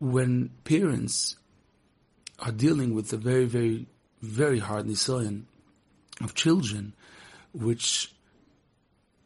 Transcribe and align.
when 0.00 0.50
parents 0.64 1.36
are 2.40 2.52
dealing 2.52 2.94
with 2.94 3.10
the 3.10 3.16
very, 3.16 3.44
very, 3.44 3.86
very 4.22 4.58
hard 4.58 4.86
nisayan 4.86 5.44
of 6.22 6.34
children 6.34 6.94
which 7.52 8.12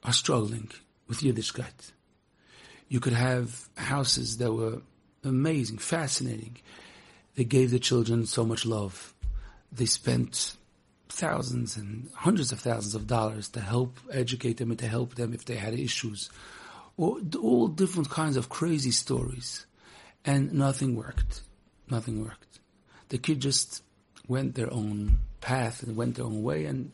are 0.03 0.13
struggling 0.13 0.71
with 1.09 1.21
Yiddishkeit. 1.21 1.93
You 2.89 3.01
could 3.01 3.13
have 3.13 3.69
houses 3.77 4.39
that 4.39 4.53
were 4.53 4.83
amazing, 5.23 5.79
fascinating. 5.79 6.58
They 7.37 7.45
gave 7.45 7.71
the 7.71 7.79
children 7.79 8.27
so 8.27 8.45
much 8.45 8.67
love. 8.67 9.15
They 9.72 9.87
spent 9.87 10.56
thousands 11.09 11.77
and 11.77 12.11
hundreds 12.15 12.53
of 12.53 12.61
thousands 12.61 12.95
of 12.95 13.06
dollars 13.06 13.49
to 13.51 13.61
help 13.61 13.99
educate 14.13 14.59
them 14.59 14.71
and 14.71 14.79
to 14.81 14.88
help 14.88 15.15
them 15.15 15.33
if 15.33 15.45
they 15.45 15.56
had 15.56 15.75
issues. 15.75 16.30
Or 16.97 17.19
all 17.41 17.69
different 17.69 18.11
kinds 18.11 18.37
of 18.37 18.48
crazy 18.48 18.91
stories. 18.91 19.66
And 20.25 20.55
nothing 20.55 20.97
worked. 20.97 21.43
Nothing 21.91 22.23
worked. 22.23 22.61
The 23.11 23.19
kid 23.19 23.41
just 23.41 23.83
went 24.27 24.55
their 24.55 24.73
own 24.73 25.21
path 25.41 25.83
and 25.83 25.97
went 25.97 26.17
their 26.17 26.25
own 26.25 26.43
way 26.43 26.65
and 26.65 26.93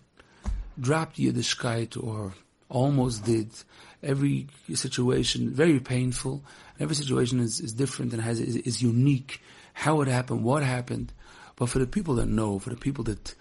dropped 0.79 1.17
Yiddishkeit 1.17 2.03
or 2.03 2.35
almost 2.69 3.25
did. 3.25 3.51
Every 4.03 4.49
situation, 4.75 5.51
very 5.51 5.79
painful. 5.79 6.43
Every 6.79 6.95
situation 6.95 7.41
is, 7.41 7.61
is 7.61 7.73
different 7.73 8.13
and 8.13 8.23
has 8.23 8.41
is, 8.41 8.57
is 8.57 8.83
unique. 8.83 9.43
How 9.75 10.01
it 10.01 10.09
happened, 10.09 10.43
what 10.43 10.63
happened. 10.63 11.13
But 11.57 11.69
for 11.69 11.79
the 11.79 11.87
people 11.87 12.15
that 12.17 12.27
know, 12.27 12.59
for 12.59 12.71
the 12.71 12.77
people 12.77 13.05
that 13.05 13.35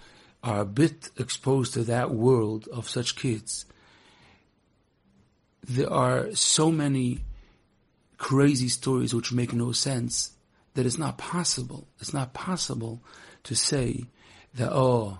are 0.43 0.61
a 0.61 0.65
bit 0.65 1.09
exposed 1.17 1.73
to 1.73 1.83
that 1.85 2.11
world 2.11 2.67
of 2.71 2.89
such 2.89 3.15
kids, 3.15 3.65
there 5.63 5.91
are 5.91 6.33
so 6.35 6.71
many 6.71 7.19
crazy 8.19 8.67
stories 8.67 9.15
which 9.15 9.33
make 9.33 9.53
no 9.53 9.71
sense 9.71 10.33
that 10.75 10.85
it's 10.85 10.99
not 10.99 11.17
possible. 11.17 11.87
It's 11.99 12.13
not 12.13 12.33
possible 12.33 13.01
to 13.45 13.55
say 13.55 14.05
that, 14.53 14.71
oh, 14.71 15.19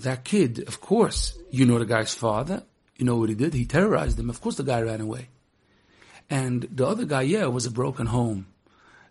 that 0.00 0.24
kid, 0.24 0.64
of 0.66 0.80
course, 0.80 1.36
you 1.50 1.66
know 1.66 1.78
the 1.78 1.84
guy's 1.84 2.14
father. 2.14 2.62
You 2.96 3.04
know 3.04 3.16
what 3.16 3.28
he 3.28 3.34
did? 3.34 3.52
He 3.52 3.66
terrorized 3.66 4.18
him. 4.18 4.30
Of 4.30 4.40
course 4.40 4.56
the 4.56 4.62
guy 4.62 4.80
ran 4.80 5.00
away. 5.00 5.28
And 6.30 6.62
the 6.62 6.86
other 6.86 7.04
guy, 7.04 7.22
yeah, 7.22 7.46
was 7.46 7.66
a 7.66 7.70
broken 7.70 8.06
home. 8.06 8.46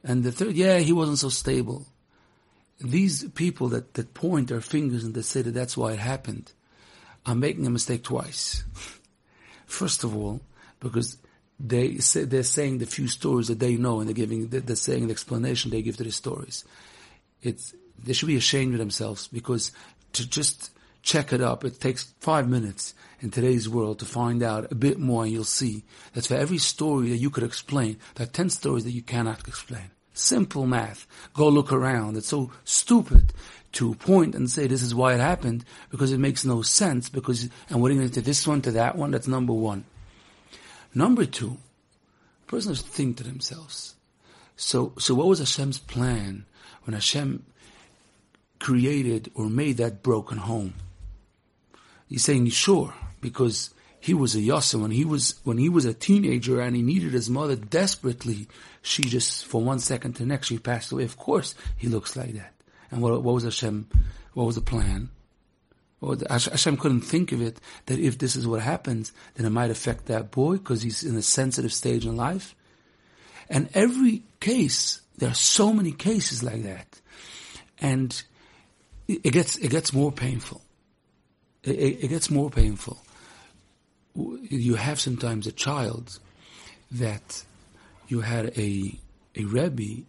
And 0.03 0.23
the 0.23 0.31
third, 0.31 0.55
yeah, 0.55 0.79
he 0.79 0.93
wasn't 0.93 1.19
so 1.19 1.29
stable. 1.29 1.85
These 2.79 3.29
people 3.31 3.69
that, 3.69 3.95
that 3.95 4.13
point 4.13 4.49
their 4.49 4.61
fingers 4.61 5.03
and 5.03 5.13
they 5.13 5.21
say 5.21 5.41
that 5.41 5.53
that's 5.53 5.75
why 5.75 5.93
it 5.93 5.99
happened 5.99 6.53
are 7.25 7.35
making 7.35 7.65
a 7.65 7.71
mistake 7.71 8.03
twice. 8.03 8.63
First 9.65 10.03
of 10.03 10.15
all, 10.15 10.41
because 10.79 11.17
they 11.59 11.97
say, 11.97 12.23
they're 12.23 12.43
saying 12.43 12.77
the 12.77 12.85
few 12.85 13.07
stories 13.07 13.47
that 13.47 13.59
they 13.59 13.75
know 13.75 13.99
and 13.99 14.07
they're 14.07 14.13
giving, 14.13 14.47
they're 14.47 14.75
saying 14.75 15.07
the 15.07 15.11
explanation 15.11 15.71
they 15.71 15.81
give 15.81 15.97
to 15.97 16.03
the 16.03 16.11
stories. 16.11 16.63
It's, 17.41 17.73
they 18.03 18.13
should 18.13 18.27
be 18.27 18.37
ashamed 18.37 18.73
of 18.73 18.79
themselves 18.79 19.27
because 19.27 19.71
to 20.13 20.27
just 20.27 20.71
check 21.01 21.33
it 21.33 21.41
up, 21.41 21.63
it 21.63 21.79
takes 21.79 22.13
five 22.19 22.47
minutes 22.47 22.93
in 23.21 23.31
today's 23.31 23.67
world 23.67 23.99
to 23.99 24.05
find 24.05 24.43
out 24.43 24.71
a 24.71 24.75
bit 24.75 24.99
more 24.99 25.23
and 25.23 25.31
you'll 25.31 25.43
see 25.43 25.83
that 26.13 26.25
for 26.25 26.35
every 26.35 26.59
story 26.59 27.09
that 27.09 27.17
you 27.17 27.29
could 27.29 27.43
explain, 27.43 27.97
there 28.15 28.27
are 28.27 28.29
10 28.29 28.49
stories 28.49 28.83
that 28.83 28.91
you 28.91 29.01
cannot 29.01 29.47
explain. 29.47 29.89
Simple 30.13 30.65
math. 30.65 31.07
Go 31.33 31.47
look 31.47 31.71
around. 31.71 32.17
It's 32.17 32.27
so 32.27 32.51
stupid 32.63 33.33
to 33.73 33.93
point 33.95 34.35
and 34.35 34.49
say 34.49 34.67
this 34.67 34.81
is 34.81 34.95
why 34.95 35.13
it 35.13 35.19
happened 35.19 35.63
because 35.89 36.11
it 36.11 36.19
makes 36.19 36.45
no 36.45 36.61
sense 36.61 37.09
because, 37.09 37.49
and 37.69 37.81
we're 37.81 37.93
going 37.93 38.09
to 38.09 38.21
this 38.21 38.47
one 38.47 38.61
to 38.63 38.71
that 38.71 38.95
one. 38.95 39.11
That's 39.11 39.27
number 39.27 39.53
one. 39.53 39.85
Number 40.93 41.25
two, 41.25 41.57
a 42.43 42.49
person 42.49 42.71
has 42.71 42.83
to 42.83 42.89
think 42.89 43.17
to 43.17 43.23
themselves. 43.23 43.95
So, 44.55 44.93
so 44.97 45.13
what 45.13 45.27
was 45.27 45.39
Hashem's 45.39 45.77
plan 45.77 46.45
when 46.83 46.93
Hashem 46.93 47.45
created 48.59 49.31
or 49.35 49.49
made 49.49 49.77
that 49.77 50.01
broken 50.01 50.37
home? 50.39 50.73
He's 52.09 52.23
saying, 52.23 52.47
sure, 52.49 52.93
because 53.21 53.71
he 53.99 54.13
was 54.13 54.35
a 54.35 54.39
yasa 54.39 54.79
when 54.79 54.91
he 54.91 55.03
was 55.03 55.35
when 55.43 55.57
he 55.57 55.69
was 55.69 55.85
a 55.85 55.93
teenager 55.93 56.61
and 56.61 56.75
he 56.75 56.81
needed 56.81 57.13
his 57.13 57.29
mother 57.29 57.55
desperately. 57.55 58.47
She 58.81 59.03
just 59.03 59.45
for 59.45 59.61
one 59.61 59.79
second 59.79 60.13
to 60.13 60.25
next 60.25 60.47
she 60.47 60.59
passed 60.59 60.91
away. 60.91 61.03
Of 61.03 61.17
course, 61.17 61.55
he 61.75 61.87
looks 61.87 62.15
like 62.15 62.33
that. 62.33 62.53
And 62.89 63.01
what, 63.01 63.21
what 63.21 63.35
was 63.35 63.43
Hashem? 63.43 63.89
What 64.33 64.45
was 64.45 64.55
the 64.55 64.61
plan? 64.61 65.09
Well, 65.99 66.17
Hashem 66.29 66.77
couldn't 66.77 67.01
think 67.01 67.31
of 67.31 67.41
it 67.41 67.59
that 67.87 67.99
if 67.99 68.19
this 68.19 68.35
is 68.35 68.45
what 68.45 68.61
happens, 68.61 69.11
then 69.33 69.45
it 69.47 69.49
might 69.49 69.71
affect 69.71 70.05
that 70.05 70.29
boy 70.29 70.57
because 70.57 70.83
he's 70.83 71.03
in 71.03 71.15
a 71.15 71.23
sensitive 71.23 71.73
stage 71.73 72.05
in 72.05 72.15
life. 72.15 72.55
And 73.49 73.69
every 73.73 74.23
case, 74.39 75.01
there 75.17 75.29
are 75.29 75.35
so 75.35 75.73
many 75.73 75.91
cases 75.91 76.43
like 76.43 76.63
that, 76.63 77.01
and 77.79 78.21
it 79.07 79.31
gets 79.31 79.57
it 79.57 79.71
gets 79.71 79.93
more 79.93 80.11
painful. 80.11 80.61
It, 81.63 82.03
it 82.03 82.07
gets 82.09 82.29
more 82.29 82.49
painful. 82.49 83.01
You 84.15 84.75
have 84.75 84.99
sometimes 84.99 85.47
a 85.47 85.51
child 85.51 86.19
that 86.91 87.43
you 88.07 88.21
had 88.21 88.57
a 88.57 88.99
a 89.35 89.45
rebbe 89.45 90.03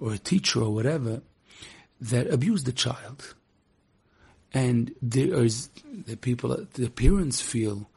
or 0.00 0.12
a 0.12 0.18
teacher 0.18 0.60
or 0.60 0.74
whatever 0.74 1.22
that 2.00 2.26
abused 2.26 2.66
the 2.66 2.72
child 2.72 3.34
and 4.52 4.94
there 5.00 5.42
is 5.44 5.68
the 6.06 6.16
people, 6.16 6.66
the 6.74 6.88
parents 6.88 7.40
feel, 7.40 7.88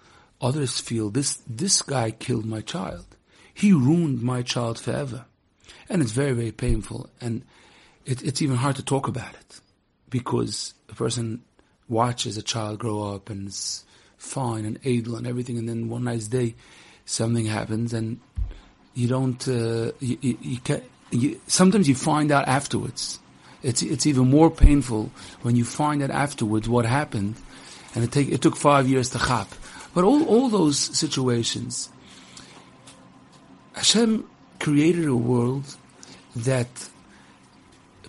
others 0.41 0.79
feel 0.79 1.09
this 1.09 1.41
this 1.47 1.81
guy 1.81 2.11
killed 2.11 2.45
my 2.45 2.61
child. 2.61 3.05
He 3.53 3.71
ruined 3.71 4.21
my 4.21 4.41
child 4.41 4.79
forever, 4.79 5.25
and 5.89 6.01
it's 6.01 6.11
very 6.11 6.33
very 6.33 6.51
painful, 6.51 7.09
and 7.21 7.43
it, 8.05 8.23
it's 8.23 8.41
even 8.41 8.57
hard 8.57 8.75
to 8.75 8.83
talk 8.83 9.07
about 9.07 9.33
it. 9.33 9.59
Because 10.09 10.73
a 10.89 10.95
person 10.95 11.41
watches 11.87 12.37
a 12.37 12.43
child 12.43 12.79
grow 12.79 13.13
up 13.13 13.29
and 13.29 13.47
it's 13.47 13.83
fine 14.17 14.65
and 14.65 14.79
able 14.83 15.15
and 15.15 15.25
everything, 15.25 15.57
and 15.57 15.67
then 15.67 15.89
one 15.89 16.03
nice 16.03 16.27
day 16.27 16.55
something 17.05 17.45
happens 17.45 17.93
and 17.93 18.19
you 18.93 19.07
don't 19.07 19.47
uh, 19.47 19.91
you, 19.99 20.17
you, 20.21 20.37
you, 20.41 20.57
can, 20.59 20.81
you 21.11 21.39
sometimes 21.47 21.89
you 21.89 21.95
find 21.95 22.31
out 22.31 22.47
afterwards 22.47 23.19
it's 23.63 23.81
it's 23.81 24.05
even 24.05 24.29
more 24.29 24.51
painful 24.51 25.09
when 25.41 25.55
you 25.55 25.65
find 25.65 26.03
out 26.03 26.11
afterwards 26.11 26.67
what 26.67 26.85
happened, 26.85 27.35
and 27.95 28.03
it 28.03 28.11
take 28.11 28.29
it 28.29 28.41
took 28.41 28.55
five 28.55 28.87
years 28.87 29.09
to 29.09 29.19
chap. 29.19 29.47
But 29.93 30.03
all 30.03 30.23
all 30.25 30.49
those 30.49 30.77
situations, 30.77 31.89
Hashem 33.73 34.27
created 34.59 35.07
a 35.07 35.15
world 35.15 35.63
that 36.35 36.89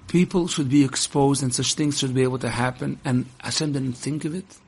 people 0.09 0.48
should 0.48 0.69
be 0.69 0.84
exposed 0.84 1.42
and 1.42 1.54
such 1.54 1.75
things 1.75 1.98
should 1.98 2.15
be 2.15 2.22
able 2.22 2.38
to 2.38 2.48
happen, 2.50 2.98
and 3.04 3.26
Hashem 3.41 3.72
didn't 3.72 3.97
think 3.97 4.25
of 4.25 4.34
it 4.34 4.59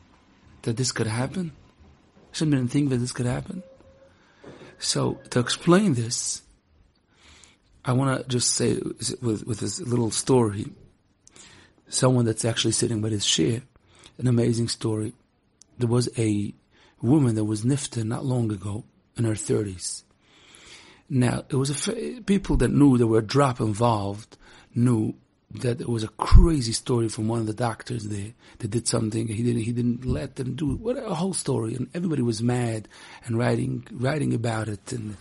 that 0.63 0.77
this 0.77 0.93
could 0.93 1.07
happen. 1.07 1.53
Hashem 2.33 2.51
didn't 2.51 2.69
think 2.69 2.91
that 2.91 2.99
this 2.99 3.13
could 3.13 3.27
happen. 3.27 3.63
So 4.79 5.19
to 5.31 5.41
explain 5.41 5.95
this, 5.95 6.43
I 7.87 7.93
want 7.93 8.21
to 8.21 8.29
just 8.29 8.55
say 8.55 8.81
with, 9.23 9.47
with 9.47 9.61
this 9.61 9.81
little 9.81 10.11
story, 10.11 10.67
someone 11.89 12.25
that's 12.25 12.45
actually 12.45 12.73
sitting 12.73 13.01
with 13.01 13.13
his 13.13 13.25
share, 13.25 13.63
an 14.19 14.27
amazing 14.27 14.69
story. 14.69 15.15
There 15.79 15.89
was 15.89 16.09
a 16.19 16.53
woman 17.01 17.37
that 17.37 17.45
was 17.45 17.63
nifta 17.65 18.03
not 18.03 18.25
long 18.25 18.51
ago 18.51 18.85
in 19.17 19.25
her 19.25 19.37
thirties. 19.37 20.03
Now, 21.09 21.45
it 21.49 21.55
was 21.55 21.89
a, 21.89 22.21
people 22.23 22.57
that 22.57 22.73
knew 22.73 22.99
there 22.99 23.07
were 23.07 23.21
a 23.21 23.23
drop 23.23 23.61
involved 23.61 24.37
knew 24.75 25.15
that 25.53 25.81
it 25.81 25.89
was 25.89 26.03
a 26.03 26.09
crazy 26.09 26.73
story 26.73 27.09
from 27.09 27.29
one 27.29 27.39
of 27.39 27.47
the 27.47 27.55
doctors 27.55 28.09
there 28.09 28.33
that 28.59 28.73
did 28.73 28.89
something. 28.89 29.29
He 29.29 29.45
didn't, 29.45 29.63
he 29.63 29.73
didn't 29.73 30.05
let 30.05 30.35
them 30.35 30.57
do. 30.57 30.75
What 30.75 30.99
a 30.99 31.15
whole 31.15 31.35
story. 31.35 31.77
And 31.77 31.89
everybody 31.95 32.23
was 32.23 32.43
mad 32.43 32.89
and 33.25 33.39
writing, 33.39 33.87
writing 33.93 34.35
about 34.35 34.69
it. 34.69 34.93
And 34.93 35.17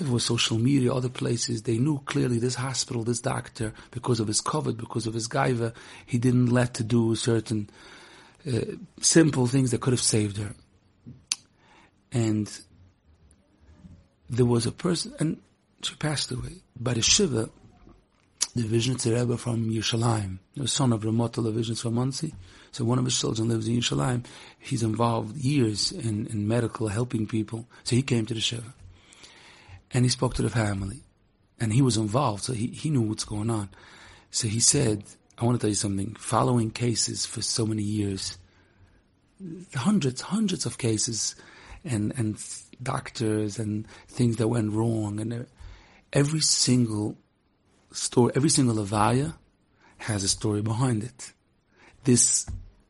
it 0.00 0.08
was 0.08 0.24
social 0.24 0.58
media, 0.58 0.92
other 0.92 1.08
places, 1.08 1.62
they 1.62 1.78
knew 1.78 2.00
clearly 2.04 2.38
this 2.38 2.56
hospital, 2.56 3.04
this 3.04 3.20
doctor, 3.20 3.72
because 3.92 4.18
of 4.18 4.26
his 4.26 4.40
koved, 4.40 4.76
because 4.76 5.06
of 5.06 5.14
his 5.14 5.28
gaiva, 5.28 5.72
he 6.04 6.18
didn't 6.18 6.46
let 6.46 6.74
to 6.74 6.84
do 6.84 7.14
certain 7.14 7.70
uh, 8.46 8.60
simple 9.00 9.46
things 9.46 9.70
that 9.70 9.80
could 9.80 9.92
have 9.92 10.00
saved 10.00 10.38
her. 10.38 10.54
And 12.10 12.50
there 14.28 14.46
was 14.46 14.66
a 14.66 14.72
person, 14.72 15.14
and 15.20 15.40
she 15.82 15.94
passed 15.94 16.32
away. 16.32 16.62
By 16.78 16.94
the 16.94 17.02
Shiva, 17.02 17.48
the 18.56 18.62
Vizhnitzer 18.62 19.14
Rebbe 19.14 19.36
from 19.36 19.70
Yerushalayim, 19.70 20.38
the 20.56 20.66
son 20.66 20.92
of 20.92 21.02
Ramot 21.02 21.36
Visions 21.52 21.80
from 21.80 21.94
Monsey. 21.94 22.34
So 22.72 22.84
one 22.84 22.98
of 22.98 23.04
his 23.04 23.18
children 23.18 23.48
lives 23.48 23.68
in 23.68 23.76
Yerushalayim. 23.76 24.24
He's 24.58 24.82
involved 24.82 25.36
years 25.36 25.92
in, 25.92 26.26
in 26.26 26.48
medical, 26.48 26.88
helping 26.88 27.26
people. 27.28 27.68
So 27.84 27.94
he 27.94 28.02
came 28.02 28.26
to 28.26 28.34
the 28.34 28.40
Shiva 28.40 28.74
and 29.94 30.04
he 30.04 30.10
spoke 30.10 30.34
to 30.34 30.42
the 30.42 30.50
family. 30.50 31.00
And 31.60 31.72
he 31.72 31.82
was 31.82 31.96
involved, 31.96 32.42
so 32.42 32.52
he, 32.52 32.66
he 32.66 32.90
knew 32.90 33.00
what's 33.00 33.24
going 33.24 33.48
on. 33.48 33.70
So 34.32 34.48
he 34.48 34.58
said, 34.58 35.04
I 35.38 35.44
want 35.44 35.56
to 35.58 35.60
tell 35.60 35.70
you 35.70 35.76
something. 35.76 36.16
Following 36.18 36.72
cases 36.72 37.24
for 37.24 37.42
so 37.42 37.64
many 37.64 37.82
years, 37.82 38.36
hundreds, 39.74 40.20
hundreds 40.20 40.66
of 40.66 40.78
cases, 40.78 41.36
and, 41.84 42.12
and 42.16 42.36
doctors 42.82 43.58
and 43.58 43.86
things 44.08 44.36
that 44.36 44.48
went 44.48 44.72
wrong, 44.72 45.20
and 45.20 45.46
every 46.12 46.40
single 46.40 47.16
story, 47.92 48.32
every 48.34 48.50
single 48.50 48.84
Avaya 48.84 49.34
has 49.98 50.24
a 50.24 50.28
story 50.28 50.60
behind 50.60 51.04
it. 51.04 51.32
This 52.02 52.46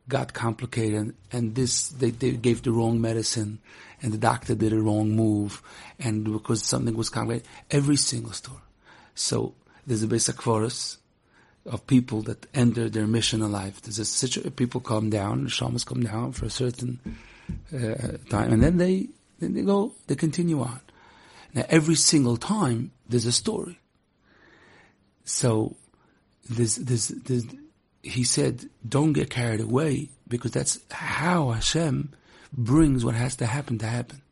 got 0.09 0.33
complicated 0.33 1.15
and 1.33 1.55
this, 1.55 1.89
they, 1.89 2.11
they 2.11 2.33
gave 2.33 2.63
the 2.63 2.73
wrong 2.73 3.01
medicine 3.01 3.59
and 4.05 4.13
the 4.13 4.19
doctor 4.19 4.55
did 4.55 4.75
a 4.75 4.79
wrong 4.79 5.13
move 5.13 5.63
and 5.99 6.31
because 6.31 6.63
something 6.63 6.95
was 6.95 7.09
complicated. 7.09 7.49
Every 7.71 7.97
single 7.97 8.33
story. 8.33 8.59
So 9.15 9.55
there's 9.87 10.03
a 10.03 10.07
basic 10.07 10.37
chorus 10.37 10.99
of 11.65 11.87
people 11.87 12.21
that 12.23 12.47
enter 12.53 12.91
their 12.91 13.07
mission 13.07 13.41
in 13.41 13.51
life. 13.51 13.81
There's 13.81 13.99
a 13.99 14.05
situation, 14.05 14.51
people 14.51 14.83
come 14.83 15.09
down, 15.09 15.49
shamans 15.49 15.85
come 15.85 16.03
down 16.03 16.33
for 16.33 16.45
a 16.45 16.51
certain 16.51 17.01
uh, 17.75 18.19
time 18.29 18.53
and 18.53 18.63
then 18.63 18.77
they, 18.77 19.09
then 19.39 19.55
they 19.55 19.63
go, 19.63 19.95
they 20.07 20.17
continue 20.17 20.61
on. 20.61 20.81
Now 21.55 21.65
every 21.71 21.95
single 21.95 22.37
time 22.37 22.93
there's 23.09 23.25
a 23.25 23.33
story. 23.33 23.81
So 25.25 25.77
there's, 26.51 26.77
there's, 26.77 27.47
he 28.03 28.25
said, 28.25 28.69
don't 28.87 29.15
get 29.15 29.31
carried 29.31 29.63
away 29.63 30.11
because 30.29 30.51
that's 30.51 30.79
how 30.91 31.53
Hashem 31.53 32.13
brings 32.57 33.05
what 33.05 33.15
has 33.15 33.37
to 33.37 33.47
happen 33.47 33.79
to 33.79 33.87
happen. 33.87 34.23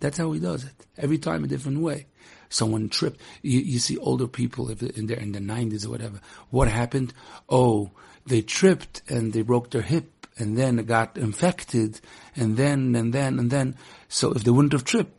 That's 0.00 0.18
how 0.18 0.32
he 0.32 0.40
does 0.40 0.64
it. 0.64 0.86
Every 0.98 1.18
time 1.18 1.44
a 1.44 1.46
different 1.46 1.80
way. 1.80 2.06
Someone 2.48 2.88
tripped. 2.88 3.20
You, 3.40 3.60
you 3.60 3.78
see 3.78 3.96
older 3.98 4.26
people 4.26 4.68
if 4.68 4.82
in 4.82 5.06
their 5.06 5.16
in 5.16 5.32
the 5.32 5.40
nineties 5.40 5.86
or 5.86 5.90
whatever. 5.90 6.20
What 6.50 6.68
happened? 6.68 7.14
Oh, 7.48 7.90
they 8.26 8.42
tripped 8.42 9.02
and 9.08 9.32
they 9.32 9.42
broke 9.42 9.70
their 9.70 9.82
hip 9.82 10.26
and 10.36 10.56
then 10.56 10.76
got 10.84 11.16
infected 11.16 12.00
and 12.36 12.56
then 12.56 12.94
and 12.94 13.12
then 13.12 13.38
and 13.38 13.50
then. 13.50 13.76
So 14.08 14.32
if 14.32 14.44
they 14.44 14.50
wouldn't 14.50 14.72
have 14.72 14.84
tripped, 14.84 15.16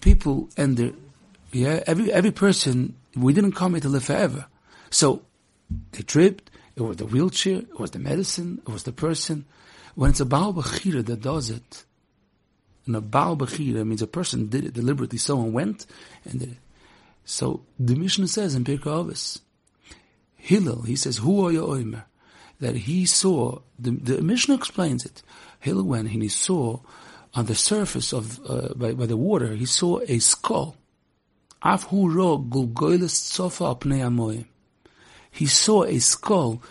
people 0.00 0.48
and 0.56 0.76
their 0.76 0.92
yeah 1.52 1.82
every 1.86 2.12
every 2.12 2.30
person 2.30 2.94
we 3.16 3.32
didn't 3.32 3.52
come 3.52 3.72
here 3.72 3.80
to 3.80 3.88
live 3.88 4.04
forever. 4.04 4.46
So 4.90 5.22
they 5.92 6.02
tripped. 6.02 6.50
It 6.76 6.82
was 6.82 6.96
the 6.96 7.06
wheelchair. 7.06 7.58
It 7.58 7.78
was 7.78 7.90
the 7.90 7.98
medicine. 7.98 8.62
It 8.66 8.72
was 8.72 8.84
the 8.84 8.92
person. 8.92 9.44
When 10.00 10.08
it's 10.08 10.20
a 10.20 10.24
Baal 10.24 10.54
Bechira 10.54 11.04
that 11.04 11.20
does 11.20 11.50
it, 11.50 11.84
and 12.86 12.96
a 12.96 13.02
Baal 13.02 13.36
Bechira 13.36 13.86
means 13.86 14.00
a 14.00 14.06
person 14.06 14.46
did 14.46 14.64
it 14.64 14.72
deliberately, 14.72 15.18
someone 15.18 15.52
went 15.52 15.84
and 16.24 16.40
did 16.40 16.52
it. 16.52 16.58
So 17.26 17.66
the 17.78 17.94
Mishnah 17.96 18.28
says 18.28 18.54
in 18.54 18.64
Pirkei 18.64 18.84
Avos, 18.84 19.40
Hillel, 20.36 20.84
he 20.84 20.96
says, 20.96 21.18
Hu 21.18 21.52
oimer, 21.52 22.04
that 22.60 22.76
he 22.76 23.04
saw, 23.04 23.58
the, 23.78 23.90
the 23.90 24.22
Mishnah 24.22 24.54
explains 24.54 25.04
it. 25.04 25.22
Hillel 25.58 25.84
went 25.84 26.10
and 26.10 26.22
he 26.22 26.30
saw 26.30 26.80
on 27.34 27.44
the 27.44 27.54
surface 27.54 28.14
of, 28.14 28.40
uh, 28.48 28.72
by, 28.72 28.94
by 28.94 29.04
the 29.04 29.18
water, 29.18 29.54
he 29.54 29.66
saw 29.66 30.00
a 30.08 30.18
skull. 30.18 30.78
Af 31.62 31.82
hu 31.82 32.10
ro 32.10 32.38
gulgoilis 32.38 33.36
tzofa 33.36 34.46
he 35.30 35.46
saw 35.46 35.84
a 35.84 35.98
skull 35.98 36.62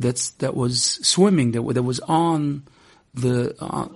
that's 0.00 0.30
that 0.42 0.56
was 0.56 0.82
swimming 1.06 1.52
that 1.52 1.62
that 1.74 1.82
was 1.82 2.00
on 2.00 2.64
the 3.14 3.54
uh, 3.60 3.88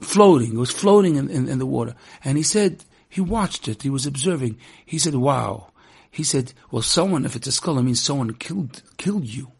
floating. 0.00 0.54
It 0.54 0.58
was 0.58 0.72
floating 0.72 1.16
in, 1.16 1.30
in, 1.30 1.48
in 1.48 1.58
the 1.58 1.66
water, 1.66 1.94
and 2.24 2.36
he 2.36 2.42
said 2.42 2.84
he 3.08 3.20
watched 3.20 3.68
it. 3.68 3.82
He 3.82 3.90
was 3.90 4.06
observing. 4.06 4.58
He 4.84 4.98
said, 4.98 5.14
"Wow." 5.14 5.68
He 6.10 6.24
said, 6.24 6.52
"Well, 6.72 6.82
someone 6.82 7.24
if 7.24 7.36
it's 7.36 7.46
a 7.46 7.52
skull, 7.52 7.78
it 7.78 7.82
means 7.82 8.02
someone 8.02 8.34
killed 8.34 8.82
killed 8.96 9.26
you." 9.26 9.52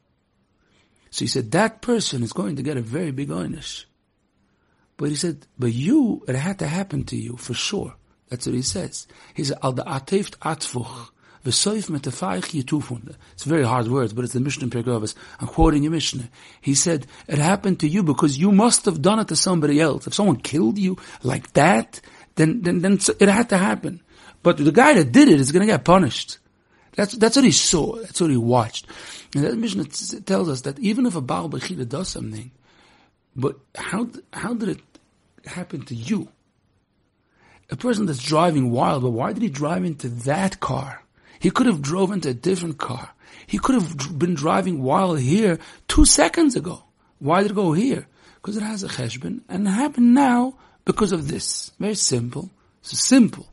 So 1.11 1.25
he 1.25 1.29
said 1.29 1.53
that 1.53 1.83
person 1.83 2.23
is 2.23 2.33
going 2.33 2.57
to 2.57 2.63
get 2.63 2.77
a 2.77 2.83
very 2.83 3.13
big 3.13 3.29
einish. 3.29 3.85
But 5.01 5.09
he 5.09 5.17
said, 5.17 5.47
but 5.59 5.73
you, 5.73 6.23
it 6.29 6.35
had 6.37 6.59
to 6.59 6.67
happen 6.67 7.05
to 7.05 7.17
you 7.17 7.39
for 7.39 7.55
sure. 7.55 7.95
That's 8.29 8.45
what 8.45 8.55
he 8.55 8.61
says. 8.61 9.09
He 9.33 9.45
said, 9.45 9.57
al 9.63 9.73
the 9.73 9.83
ateft 9.83 10.37
atfuch. 10.41 11.09
It's 11.43 11.65
a 11.65 13.49
very 13.49 13.65
hard 13.65 13.89
word, 13.89 14.15
but 14.15 14.25
it's 14.25 14.35
the 14.35 14.41
Mishnah 14.41 14.65
in 14.65 14.71
Pirkei 14.71 15.15
I'm 15.41 15.47
quoting 15.47 15.83
your 15.83 15.93
Mishnah. 15.93 16.29
He 16.61 16.75
said, 16.75 17.07
it 17.29 17.39
happened 17.39 17.81
to 17.81 17.89
you 17.89 18.03
because 18.03 18.39
you 18.39 18.53
must 18.53 18.85
have 18.85 19.01
done 19.01 19.21
it 19.21 19.29
to 19.29 19.37
somebody 19.37 19.81
else. 19.81 20.07
If 20.07 20.15
someone 20.15 20.37
killed 20.37 20.79
you 20.79 20.99
like 21.23 21.53
that, 21.55 22.01
then, 22.35 22.63
then, 22.63 22.81
then 22.81 22.99
it 23.19 23.29
had 23.29 23.49
to 23.51 23.59
happen. 23.59 24.03
But 24.43 24.59
the 24.59 24.73
guy 24.73 24.95
that 24.95 25.13
did 25.13 25.29
it 25.29 25.41
is 25.41 25.53
going 25.53 25.67
to 25.67 25.73
get 25.73 25.85
punished. 25.85 26.39
That's, 26.93 27.15
that's 27.15 27.37
what 27.37 27.45
he 27.45 27.53
saw. 27.53 27.97
That's 27.97 28.21
what 28.21 28.31
he 28.31 28.37
watched. 28.37 28.87
And 29.35 29.45
that 29.45 29.57
Mishnah 29.57 29.85
tells 30.23 30.49
us 30.49 30.63
that 30.63 30.79
even 30.79 31.07
if 31.07 31.15
a 31.15 31.21
Baal 31.21 31.49
Bechira 31.49 31.89
does 31.89 32.09
something, 32.09 32.51
but 33.37 33.57
how, 33.75 34.09
how 34.33 34.55
did 34.55 34.71
it 34.71 34.81
happen 35.47 35.83
to 35.87 35.95
you? 35.95 36.29
A 37.71 37.77
person 37.77 38.07
that's 38.07 38.23
driving 38.23 38.71
wild, 38.73 39.03
but 39.03 39.11
why 39.11 39.33
did 39.33 39.43
he 39.43 39.49
drive 39.49 39.85
into 39.85 40.09
that 40.09 40.59
car? 40.59 41.00
He 41.41 41.51
could 41.51 41.67
have 41.67 41.81
drove 41.81 42.13
into 42.13 42.29
a 42.29 42.35
different 42.35 42.79
car. 42.79 43.11
He 43.47 43.59
could 43.59 43.75
have 43.75 44.19
been 44.19 44.35
driving 44.35 44.83
while 44.83 45.15
here 45.15 45.59
two 45.89 46.05
seconds 46.05 46.55
ago. 46.55 46.85
Why 47.19 47.43
did 47.43 47.53
it 47.53 47.55
go 47.55 47.73
here? 47.73 48.07
Because 48.35 48.59
it 48.59 48.63
has 48.63 48.85
a 48.85 48.89
cheshbon, 48.89 49.41
and 49.49 49.67
it 49.67 49.71
happened 49.71 50.15
now 50.15 50.55
because 50.85 51.13
of 51.13 51.29
this. 51.29 51.73
Very 51.81 51.95
simple. 51.95 52.51
It's 52.83 53.05
simple. 53.05 53.49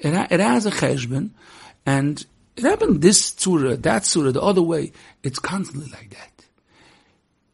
It, 0.00 0.12
ha- 0.12 0.26
it 0.28 0.40
has 0.40 0.66
a 0.66 0.70
cheshbon, 0.70 1.30
and 1.86 2.24
it 2.56 2.64
happened 2.64 3.00
this 3.00 3.34
surah, 3.36 3.76
that 3.76 4.04
surah, 4.04 4.32
the 4.32 4.42
other 4.42 4.62
way. 4.62 4.92
It's 5.22 5.38
constantly 5.38 5.90
like 5.90 6.10
that. 6.10 6.44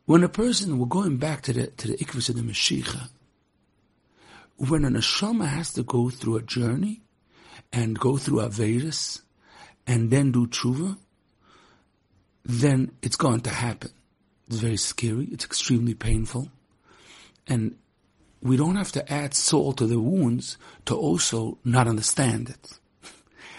When 0.06 0.24
a 0.24 0.28
person, 0.28 0.78
we're 0.78 0.86
going 0.86 1.18
back 1.18 1.42
to 1.42 1.52
the, 1.52 1.66
to 1.66 1.88
the 1.88 1.96
ikvus 1.98 2.30
of 2.30 2.36
the 2.36 2.42
Mashiach, 2.42 3.10
when 4.56 4.86
a 4.86 4.90
neshama 4.90 5.46
has 5.46 5.74
to 5.74 5.82
go 5.82 6.08
through 6.08 6.36
a 6.36 6.42
journey 6.42 7.02
and 7.72 7.98
go 7.98 8.16
through 8.16 8.38
Averis 8.38 9.20
and 9.86 10.10
then 10.10 10.32
do 10.32 10.46
tshuva, 10.46 10.96
then 12.44 12.92
it's 13.02 13.16
going 13.16 13.40
to 13.42 13.50
happen. 13.50 13.90
It's 14.48 14.58
very 14.58 14.76
scary. 14.76 15.28
It's 15.32 15.44
extremely 15.44 15.94
painful. 15.94 16.48
And 17.46 17.76
we 18.42 18.56
don't 18.56 18.76
have 18.76 18.92
to 18.92 19.12
add 19.12 19.34
salt 19.34 19.78
to 19.78 19.86
the 19.86 20.00
wounds 20.00 20.56
to 20.86 20.96
also 20.96 21.58
not 21.64 21.88
understand 21.88 22.50
it. 22.50 22.78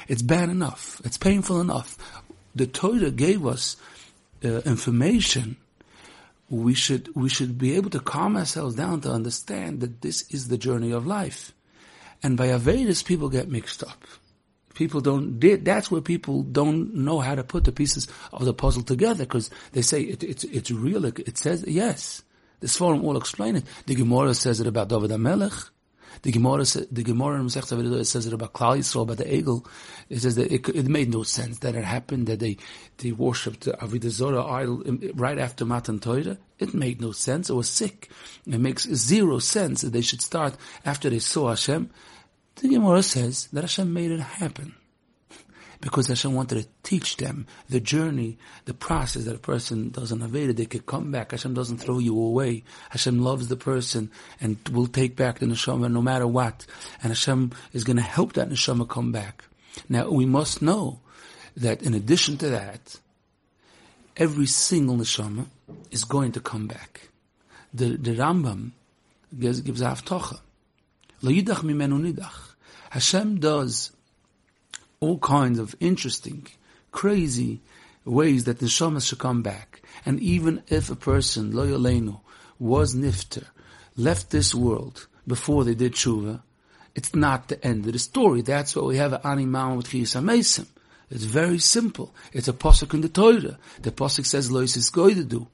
It's 0.08 0.22
bad 0.22 0.48
enough. 0.48 1.02
It's 1.04 1.18
painful 1.18 1.60
enough. 1.60 1.98
The 2.56 2.66
Torah 2.66 3.12
gave 3.12 3.46
us 3.46 3.76
uh, 4.42 4.60
information. 4.60 5.58
We 6.50 6.74
should, 6.76 7.14
we 7.14 7.28
should 7.28 7.58
be 7.58 7.76
able 7.76 7.90
to 7.90 8.00
calm 8.00 8.38
ourselves 8.38 8.76
down 8.76 9.02
to 9.02 9.12
understand 9.12 9.82
that 9.82 10.02
this 10.02 10.22
is 10.32 10.48
the 10.48 10.58
journey 10.58 10.92
of 10.92 11.06
life. 11.06 11.52
And 12.24 12.38
by 12.38 12.48
Averis, 12.48 13.04
people 13.04 13.28
get 13.28 13.50
mixed 13.50 13.84
up. 13.84 14.02
People 14.78 15.02
don't, 15.02 15.40
that's 15.40 15.90
where 15.90 16.02
people 16.02 16.44
don't 16.44 16.94
know 16.94 17.20
how 17.20 17.34
to 17.34 17.44
put 17.44 17.64
the 17.64 17.72
pieces 17.72 18.08
of 18.32 18.46
the 18.46 18.54
puzzle 18.54 18.84
together 18.84 19.24
because 19.24 19.50
they 19.72 19.81
say 19.81 20.04
it, 20.04 20.24
it's, 20.24 20.44
it's 20.44 20.69
real. 20.69 21.04
It 21.04 21.36
says, 21.36 21.66
yes. 21.68 22.22
This 22.60 22.78
forum 22.78 23.02
will 23.02 23.18
explain 23.18 23.56
it. 23.56 23.64
The 23.88 23.96
Gemara 23.96 24.36
says 24.36 24.60
it 24.60 24.68
about 24.68 24.90
David 24.90 25.10
HaMelech. 25.10 25.72
The 26.22 26.31
Gemara, 26.31 26.64
the 26.92 27.04
Gemara 27.04 27.40
in 27.40 27.48
Masech 27.48 28.06
says 28.06 28.28
it 28.28 28.34
about 28.34 28.54
Klal 28.54 28.78
Yisrael, 28.78 29.02
about 29.02 29.18
the 29.18 29.26
egel. 29.26 29.66
It 30.10 30.19
says 30.19 30.36
that 30.36 30.52
it, 30.52 30.69
it, 30.69 30.86
made 30.88 31.12
no 31.12 31.24
sense 31.24 31.57
that 31.60 31.74
it 31.74 31.84
happened 31.84 32.28
that 32.28 32.40
they 32.40 32.57
they 32.98 33.12
worshipped 33.12 33.66
Avodah 33.66 34.10
Zorah 34.10 34.46
idol 34.46 34.84
um, 34.88 35.02
right 35.16 35.40
after 35.40 35.66
Matan 35.66 36.00
Torah. 36.00 36.38
It 36.60 36.76
made 36.76 37.02
no 37.02 37.14
sense. 37.14 37.50
It 37.50 37.56
was 37.56 37.69
sick. 37.69 38.12
It 38.46 38.60
makes 38.60 38.84
zero 38.84 39.40
sense 39.40 39.81
that 39.81 39.94
they 39.94 40.02
should 40.02 40.22
start 40.22 40.56
after 40.86 41.10
they 41.10 41.19
saw 41.19 41.50
Hashem. 41.50 41.90
The 42.61 42.69
Gemara 42.69 43.04
says 43.04 43.47
that 43.54 43.61
Hashem 43.61 43.94
made 43.94 44.11
it 44.11 44.19
happen. 44.19 44.73
Because 45.80 46.07
Hashem 46.07 46.33
wanted 46.33 46.64
to 46.64 46.69
teach 46.81 47.18
them 47.18 47.45
the 47.69 47.80
journey, 47.80 48.40
the 48.66 48.73
process 48.73 49.26
that 49.26 49.35
a 49.35 49.40
person 49.40 49.92
doesn't 49.92 50.23
evade 50.23 50.49
it. 50.49 50.57
They 50.57 50.66
could 50.66 50.87
come 50.87 51.11
back. 51.11 51.31
Hashem 51.31 51.54
doesn't 51.54 51.78
throw 51.78 51.99
you 51.99 52.19
away. 52.19 52.64
Hashem 52.90 53.21
loves 53.21 53.47
the 53.47 53.57
person 53.57 54.09
and 54.42 54.57
will 54.69 54.87
take 54.87 55.16
back 55.16 55.37
the 55.37 55.45
neshama 55.45 55.92
no 55.92 56.02
matter 56.02 56.26
what. 56.26 56.66
And 57.04 57.11
Hashem 57.11 57.52
is 57.73 57.83
going 57.83 57.97
to 57.97 58.02
help 58.02 58.33
that 58.33 58.49
neshama 58.49 58.90
come 58.90 59.11
back. 59.11 59.44
Now 59.87 60.09
we 60.09 60.26
must 60.26 60.64
know 60.64 60.99
that 61.57 61.83
in 61.83 61.94
addition 61.94 62.37
to 62.37 62.49
that, 62.49 62.99
every 64.16 64.47
single 64.47 64.97
neshama 64.97 65.45
is 65.92 66.06
going 66.06 66.31
to 66.31 66.40
come 66.40 66.68
back. 66.68 67.09
The, 67.71 67.97
the 67.97 68.16
Rambam 68.16 68.71
gives, 69.37 69.61
gives 69.61 69.81
a 69.81 69.85
haftocha. 69.85 70.40
Lo 71.21 71.31
yidach 71.31 71.64
mimenu 71.64 72.14
nidach. 72.14 72.56
Hashem 72.92 73.40
does 73.40 73.92
all 75.00 75.19
kinds 75.19 75.59
of 75.59 75.76
interesting, 75.80 76.47
crazy 76.92 77.62
ways 78.06 78.45
that 78.45 78.59
the 78.59 78.68
neshama 78.68 79.06
should 79.06 79.19
come 79.19 79.42
back. 79.42 79.81
And 80.06 80.19
even 80.21 80.64
if 80.68 80.90
a 80.90 80.95
person, 80.95 81.54
loyalenu, 81.54 82.19
was 82.59 82.95
nifter, 82.95 83.45
left 83.95 84.30
this 84.30 84.56
world 84.56 85.07
before 85.28 85.64
they 85.64 85.76
did 85.76 85.94
tshuva, 85.94 86.42
it's 86.95 87.14
not 87.14 87.47
the 87.47 87.64
end 87.64 87.86
of 87.86 87.94
the 87.94 88.00
story. 88.00 88.42
That's 88.42 88.76
why 88.76 88.83
we 88.83 88.97
have 88.97 89.14
an 89.14 89.21
animal 89.24 89.78
with 89.78 89.90
chiyas 89.90 90.19
amesim. 90.19 90.68
It's 91.09 91.24
very 91.24 91.59
simple. 91.59 92.14
It's 92.33 92.47
a 92.47 92.54
pasuk 92.54 92.94
in 92.94 93.02
the 93.02 93.09
Torah. 93.09 93.57
The 93.81 93.92
pasuk 93.92 94.26
says, 94.26 94.52
"Lois 94.52 94.76
is 94.76 94.90
going 94.90 95.16
to 95.16 95.24
do." 95.24 95.47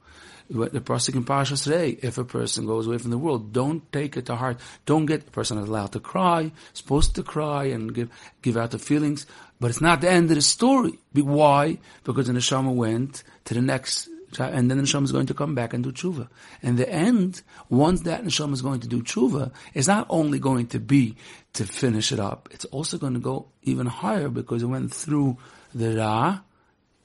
The 0.50 0.81
Pasuk 0.81 1.15
in 1.15 1.23
Parashas 1.23 1.69
Rei, 1.69 1.97
if 2.01 2.17
a 2.17 2.23
person 2.23 2.65
goes 2.65 2.88
away 2.88 2.97
from 2.97 3.12
the 3.12 3.17
world, 3.17 3.53
don't 3.53 3.91
take 3.91 4.17
it 4.17 4.25
to 4.27 4.35
heart. 4.35 4.59
Don't 4.85 5.05
get, 5.05 5.25
the 5.25 5.31
person 5.31 5.57
allowed 5.57 5.93
to 5.93 6.00
cry, 6.00 6.51
supposed 6.73 7.15
to 7.15 7.23
cry 7.23 7.65
and 7.65 7.93
give, 7.93 8.09
give 8.41 8.57
out 8.57 8.71
the 8.71 8.79
feelings, 8.79 9.25
but 9.59 9.69
it's 9.69 9.81
not 9.81 10.01
the 10.01 10.09
end 10.09 10.29
of 10.29 10.35
the 10.35 10.41
story. 10.41 11.00
Why? 11.13 11.77
Because 12.03 12.27
the 12.27 12.33
neshama 12.33 12.73
went 12.73 13.23
to 13.45 13.53
the 13.53 13.62
next, 13.62 14.09
and 14.38 14.69
then 14.69 14.77
the 14.77 14.83
neshama 14.83 15.03
is 15.03 15.12
going 15.12 15.27
to 15.27 15.33
come 15.33 15.55
back 15.55 15.73
and 15.73 15.83
do 15.83 15.91
tshuva. 15.91 16.27
And 16.62 16.77
the 16.77 16.89
end, 16.89 17.41
once 17.69 18.01
that 18.01 18.23
neshama 18.23 18.53
is 18.53 18.62
going 18.62 18.81
to 18.81 18.88
do 18.88 19.01
tshuva, 19.01 19.51
is 19.73 19.88
not 19.88 20.07
only 20.09 20.39
going 20.39 20.67
to 20.67 20.79
be 20.79 21.15
to 21.53 21.65
finish 21.65 22.12
it 22.12 22.19
up, 22.19 22.50
it's 22.51 22.65
also 22.65 22.97
going 22.97 23.13
to 23.13 23.19
go 23.19 23.47
even 23.63 23.88
higher 23.88 24.29
because 24.29 24.63
it 24.63 24.67
went 24.67 24.93
through 24.93 25.38
the 25.73 25.95
ra, 25.97 26.41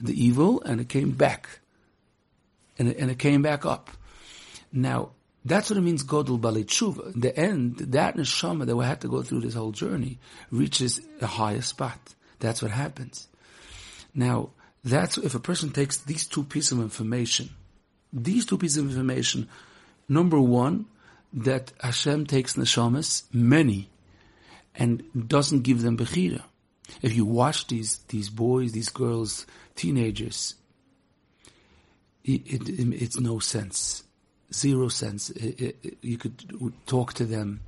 the 0.01 0.13
evil, 0.13 0.61
and 0.63 0.81
it 0.81 0.89
came 0.89 1.13
back 1.13 1.61
and 2.79 2.93
and 2.93 3.11
it 3.11 3.19
came 3.19 3.43
back 3.43 3.67
up. 3.67 3.91
Now, 4.73 5.11
that's 5.45 5.71
what 5.71 5.79
it 5.79 5.83
means, 5.83 6.03
Bali 6.03 6.65
Tshuva. 6.65 7.21
The 7.21 7.37
end, 7.37 7.79
that 7.79 8.17
neshama 8.17 8.67
that 8.67 8.77
we 8.77 8.85
had 8.85 9.01
to 9.01 9.09
go 9.09 9.23
through 9.23 9.41
this 9.41 9.55
whole 9.55 9.73
journey 9.73 10.19
reaches 10.51 11.01
a 11.21 11.27
higher 11.27 11.63
spot. 11.63 11.99
That's 12.39 12.61
what 12.63 12.71
happens. 12.71 13.29
Now, 14.15 14.51
that's 14.85 15.19
if 15.19 15.35
a 15.35 15.41
person 15.41 15.71
takes 15.71 15.99
these 15.99 16.27
two 16.27 16.45
pieces 16.45 16.73
of 16.73 16.81
information, 16.81 17.51
these 18.13 18.47
two 18.47 18.59
pieces 18.59 18.79
of 18.79 18.87
information, 18.87 19.49
number 20.09 20.41
one, 20.41 20.87
that 21.33 21.73
Hashem 21.81 22.27
takes 22.27 22.55
neshamas, 22.55 23.25
many, 23.33 23.91
and 24.75 25.03
doesn't 25.29 25.63
give 25.63 25.83
them 25.83 25.97
bechira. 25.97 26.43
If 27.03 27.15
you 27.15 27.27
watch 27.27 27.67
these, 27.67 27.99
these 28.09 28.31
boys, 28.31 28.73
these 28.73 28.89
girls, 28.89 29.47
teenagers, 29.77 30.55
it, 32.29 32.69
it, 32.69 33.03
it's 33.03 33.19
no 33.19 33.39
sense, 33.39 34.05
zero 34.53 34.89
sense. 34.89 35.31
It, 35.31 35.99
you 36.03 36.19
could 36.19 36.73
talk 36.87 37.15
to 37.15 37.25
them, 37.25 37.61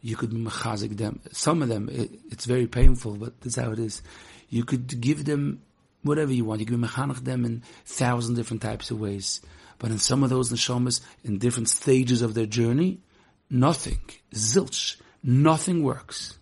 you 0.00 0.16
could 0.16 0.30
machazik 0.30 0.96
them. 0.96 1.20
Some 1.32 1.62
of 1.62 1.68
them, 1.68 1.88
it's 1.90 2.46
very 2.46 2.66
painful, 2.66 3.16
but 3.16 3.40
that's 3.40 3.56
how 3.56 3.72
it 3.72 3.78
is. 3.78 4.02
You 4.48 4.64
could 4.64 5.00
give 5.00 5.24
them 5.24 5.62
whatever 6.02 6.32
you 6.32 6.44
want. 6.44 6.60
You 6.60 6.66
can 6.66 6.82
mechanech 6.82 7.24
them 7.24 7.44
in 7.44 7.62
thousand 7.84 8.36
different 8.36 8.62
types 8.62 8.90
of 8.90 9.00
ways. 9.00 9.40
But 9.78 9.90
in 9.90 9.98
some 9.98 10.22
of 10.22 10.30
those 10.30 10.50
neshamas, 10.50 11.00
in 11.22 11.38
different 11.38 11.68
stages 11.68 12.22
of 12.22 12.32
their 12.34 12.46
journey, 12.46 13.00
nothing, 13.50 13.98
zilch, 14.32 14.96
nothing 15.22 15.82
works. 15.82 16.38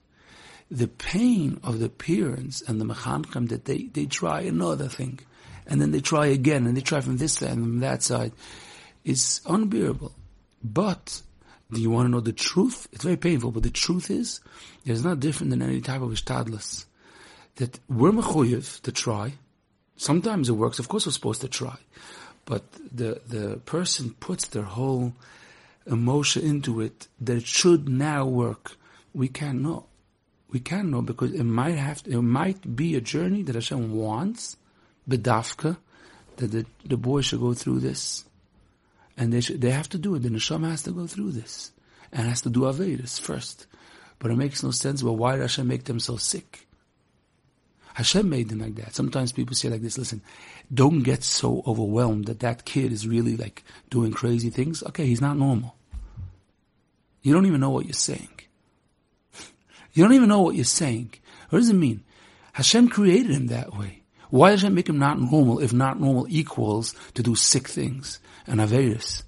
The 0.71 0.89
pain 0.89 1.61
of 1.65 1.81
the 1.81 1.89
parents 1.89 2.63
and 2.63 2.81
the 2.81 2.85
mechanchim 2.85 3.49
that 3.49 3.65
they, 3.65 3.85
they 3.85 4.07
try 4.07 4.43
another 4.43 4.89
thing 4.89 5.21
and 5.67 5.81
then 5.81 5.91
they 5.91 6.01
try 6.01 6.27
again, 6.27 6.67
and 6.67 6.77
they 6.77 6.81
try 6.81 7.01
from 7.01 7.17
this 7.17 7.35
side 7.35 7.51
and 7.51 7.65
from 7.65 7.81
that 7.81 8.03
side. 8.03 8.33
It's 9.05 9.41
unbearable. 9.47 10.13
But 10.63 11.23
do 11.71 11.81
you 11.81 11.91
want 11.91 12.07
to 12.07 12.11
know 12.11 12.21
the 12.21 12.33
truth? 12.33 12.89
It's 12.93 13.05
very 13.05 13.17
painful, 13.17 13.51
but 13.51 13.63
the 13.63 13.71
truth 13.71 14.11
is, 14.11 14.41
it's 14.85 15.03
not 15.03 15.21
different 15.21 15.51
than 15.51 15.63
any 15.63 15.81
type 15.81 16.01
of 16.03 16.11
ishtadlus. 16.11 16.87
That 17.57 17.79
we're 17.89 18.13
mechuyev 18.13 18.81
to 18.83 18.93
try. 18.93 19.35
Sometimes 19.97 20.49
it 20.49 20.53
works. 20.53 20.79
Of 20.79 20.89
course, 20.89 21.07
we're 21.07 21.13
supposed 21.13 21.43
to 21.43 21.49
try, 21.49 21.77
but 22.47 22.63
the 22.93 23.21
the 23.27 23.61
person 23.65 24.15
puts 24.19 24.49
their 24.49 24.65
whole 24.65 25.13
emotion 25.87 26.45
into 26.45 26.81
it 26.81 27.09
that 27.21 27.37
it 27.37 27.47
should 27.47 27.89
now 27.89 28.27
work. 28.27 28.77
We 29.13 29.29
can't 29.29 29.61
know. 29.61 29.87
We 30.51 30.61
can't 30.61 30.89
know 30.89 31.03
because 31.03 31.33
it 31.33 31.45
might 31.45 31.77
have 31.77 32.03
to, 32.05 32.19
it 32.19 32.23
might 32.23 32.77
be 32.77 32.95
a 32.95 33.01
journey 33.01 33.43
that 33.43 33.55
Hashem 33.55 33.93
wants, 33.93 34.57
bedafka, 35.09 35.77
that 36.37 36.51
the, 36.51 36.67
the 36.85 36.97
boy 36.97 37.21
should 37.21 37.41
go 37.41 37.55
through 37.55 37.81
this. 37.81 38.25
And 39.17 39.33
they 39.33 39.41
should, 39.41 39.61
they 39.61 39.71
have 39.71 39.89
to 39.91 39.99
do 39.99 40.15
it. 40.15 40.21
The 40.21 40.29
neshama 40.29 40.71
has 40.71 40.83
to 40.85 40.91
go 40.91 41.07
through 41.07 41.33
this. 41.33 41.71
And 42.13 42.29
has 42.29 42.43
to 42.43 42.51
do 42.51 42.61
Averis 42.61 43.21
first. 43.21 43.67
But 44.19 44.31
it 44.31 44.37
makes 44.37 44.63
no 44.63 44.71
sense. 44.71 45.03
Well, 45.03 45.17
why 45.17 45.33
did 45.33 45.43
Hashem 45.43 45.67
make 45.67 45.85
them 45.85 46.01
so 46.01 46.17
sick? 46.17 46.67
Hashem 47.95 48.29
made 48.29 48.49
them 48.49 48.59
like 48.59 48.75
that. 48.77 48.95
Sometimes 48.95 49.31
people 49.31 49.55
say 49.55 49.69
like 49.69 49.81
this, 49.81 49.99
listen, 49.99 50.21
don't 50.73 51.03
get 51.03 51.23
so 51.23 51.63
overwhelmed 51.65 52.25
that 52.27 52.41
that 52.41 52.65
kid 52.65 52.93
is 52.93 53.07
really 53.07 53.37
like 53.37 53.63
doing 53.89 54.13
crazy 54.13 54.51
things. 54.51 54.83
Okay, 54.83 55.07
he's 55.07 55.21
not 55.21 55.37
normal. 55.37 55.77
You 57.23 57.33
don't 57.33 57.47
even 57.47 57.61
know 57.61 57.71
what 57.71 57.87
you're 57.87 57.95
saying. 57.95 58.29
You 59.93 60.03
don't 60.03 60.15
even 60.15 60.29
know 60.29 60.43
what 60.43 60.57
you're 60.57 60.65
saying. 60.65 61.15
What 61.51 61.61
does 61.61 61.71
it 61.71 61.75
mean? 61.75 62.03
Hashem 62.55 62.89
created 62.89 63.31
him 63.31 63.47
that 63.47 63.77
way. 63.77 64.03
Why 64.35 64.51
does 64.51 64.65
it 64.65 64.71
make 64.71 64.89
him 64.89 64.99
not 64.99 65.21
normal 65.21 65.61
if 65.61 65.73
not 65.73 66.01
normal 66.01 66.27
equals 66.29 66.97
to 67.15 67.23
do 67.23 67.37
sick 67.37 67.69
things 67.69 68.19
and 68.49 68.59
Averis? 68.59 69.23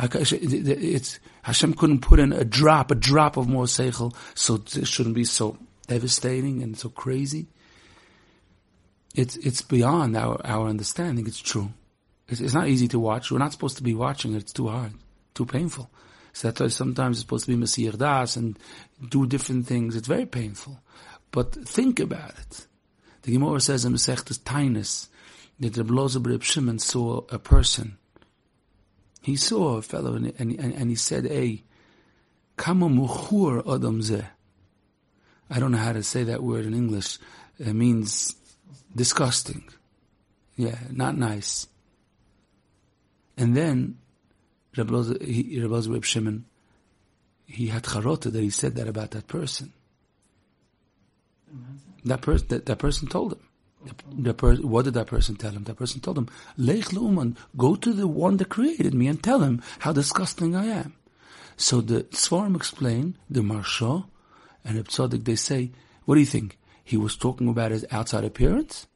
It's, 0.00 1.18
Hashem 1.42 1.74
couldn't 1.74 2.02
put 2.02 2.20
in 2.20 2.32
a 2.32 2.44
drop, 2.44 2.92
a 2.92 2.94
drop 2.94 3.36
of 3.36 3.48
more 3.48 3.64
seichel, 3.64 4.14
so 4.36 4.62
it 4.76 4.86
shouldn't 4.86 5.16
be 5.16 5.24
so 5.24 5.58
devastating 5.88 6.62
and 6.62 6.78
so 6.78 6.88
crazy. 6.88 7.48
It's, 9.12 9.34
it's 9.38 9.60
beyond 9.60 10.16
our, 10.16 10.40
our 10.46 10.68
understanding. 10.68 11.26
It's 11.26 11.40
true. 11.40 11.72
It's, 12.28 12.40
it's 12.40 12.54
not 12.54 12.68
easy 12.68 12.86
to 12.86 13.00
watch. 13.00 13.32
We're 13.32 13.38
not 13.38 13.50
supposed 13.50 13.78
to 13.78 13.82
be 13.82 13.94
watching 13.94 14.34
it. 14.34 14.42
It's 14.42 14.52
too 14.52 14.68
hard, 14.68 14.92
too 15.34 15.46
painful. 15.46 15.90
So 16.32 16.46
that's 16.46 16.60
why 16.60 16.68
sometimes 16.68 17.16
it's 17.16 17.24
supposed 17.24 17.46
to 17.46 17.56
be 17.56 17.60
mesiach 17.60 17.98
daas 17.98 18.36
and 18.36 18.56
do 19.08 19.26
different 19.26 19.66
things. 19.66 19.96
It's 19.96 20.06
very 20.06 20.26
painful. 20.26 20.78
But 21.32 21.54
think 21.54 21.98
about 21.98 22.38
it. 22.38 22.67
The 23.22 23.32
Gemara 23.32 23.60
says 23.60 23.84
in 23.84 23.92
Masechtas 23.92 24.38
Taanis 24.38 25.08
that 25.60 25.74
the 25.74 25.84
Reb 25.84 26.42
Shimon 26.42 26.78
saw 26.78 27.22
a 27.30 27.38
person. 27.38 27.98
He 29.22 29.36
saw 29.36 29.76
a 29.76 29.82
fellow 29.82 30.14
and, 30.14 30.32
and, 30.38 30.58
and 30.58 30.90
he 30.90 30.96
said, 30.96 31.26
hey, 31.26 31.64
kama 32.56 32.88
muchur 32.88 33.60
adam 33.60 34.00
zeh. 34.00 34.26
I 35.50 35.58
don't 35.60 35.72
know 35.72 35.78
how 35.78 35.92
to 35.92 36.02
say 36.02 36.24
that 36.24 36.42
word 36.42 36.66
in 36.66 36.74
English. 36.74 37.18
It 37.58 37.74
means 37.74 38.34
disgusting. 38.94 39.64
Yeah, 40.56 40.78
not 40.90 41.16
nice. 41.16 41.66
And 43.36 43.56
then 43.56 43.98
Reb 44.76 44.90
Reb 44.90 46.04
Shimon, 46.04 46.44
he 47.46 47.68
had 47.68 47.84
charota 47.84 48.30
that 48.32 48.42
he 48.42 48.50
said 48.50 48.76
that 48.76 48.88
about 48.88 49.12
that 49.12 49.26
person. 49.26 49.72
That 52.08 52.22
person, 52.22 52.48
that, 52.48 52.66
that 52.66 52.78
person 52.78 53.08
told 53.08 53.32
him. 53.32 53.40
The, 54.12 54.34
per- 54.34 54.56
what 54.56 54.86
did 54.86 54.94
that 54.94 55.06
person 55.06 55.36
tell 55.36 55.52
him? 55.52 55.64
That 55.64 55.76
person 55.76 56.00
told 56.00 56.18
him, 56.18 56.28
Lech 56.56 56.86
Luman, 56.86 57.36
go 57.56 57.76
to 57.76 57.92
the 57.92 58.08
one 58.08 58.36
that 58.38 58.48
created 58.48 58.92
me 58.92 59.06
and 59.06 59.22
tell 59.22 59.40
him 59.40 59.62
how 59.78 59.92
disgusting 59.92 60.56
I 60.56 60.66
am. 60.66 60.94
So 61.56 61.80
the 61.80 62.04
Svarim 62.04 62.56
explain, 62.56 63.16
the 63.30 63.40
Maharsha 63.40 64.06
and 64.64 64.78
the 64.78 64.84
Tzadik, 64.84 65.24
they 65.24 65.36
say, 65.36 65.70
what 66.04 66.14
do 66.14 66.20
you 66.20 66.26
think? 66.26 66.58
He 66.82 66.96
was 66.96 67.16
talking 67.16 67.48
about 67.48 67.70
his 67.70 67.84
outside 67.90 68.24
appearance? 68.24 68.86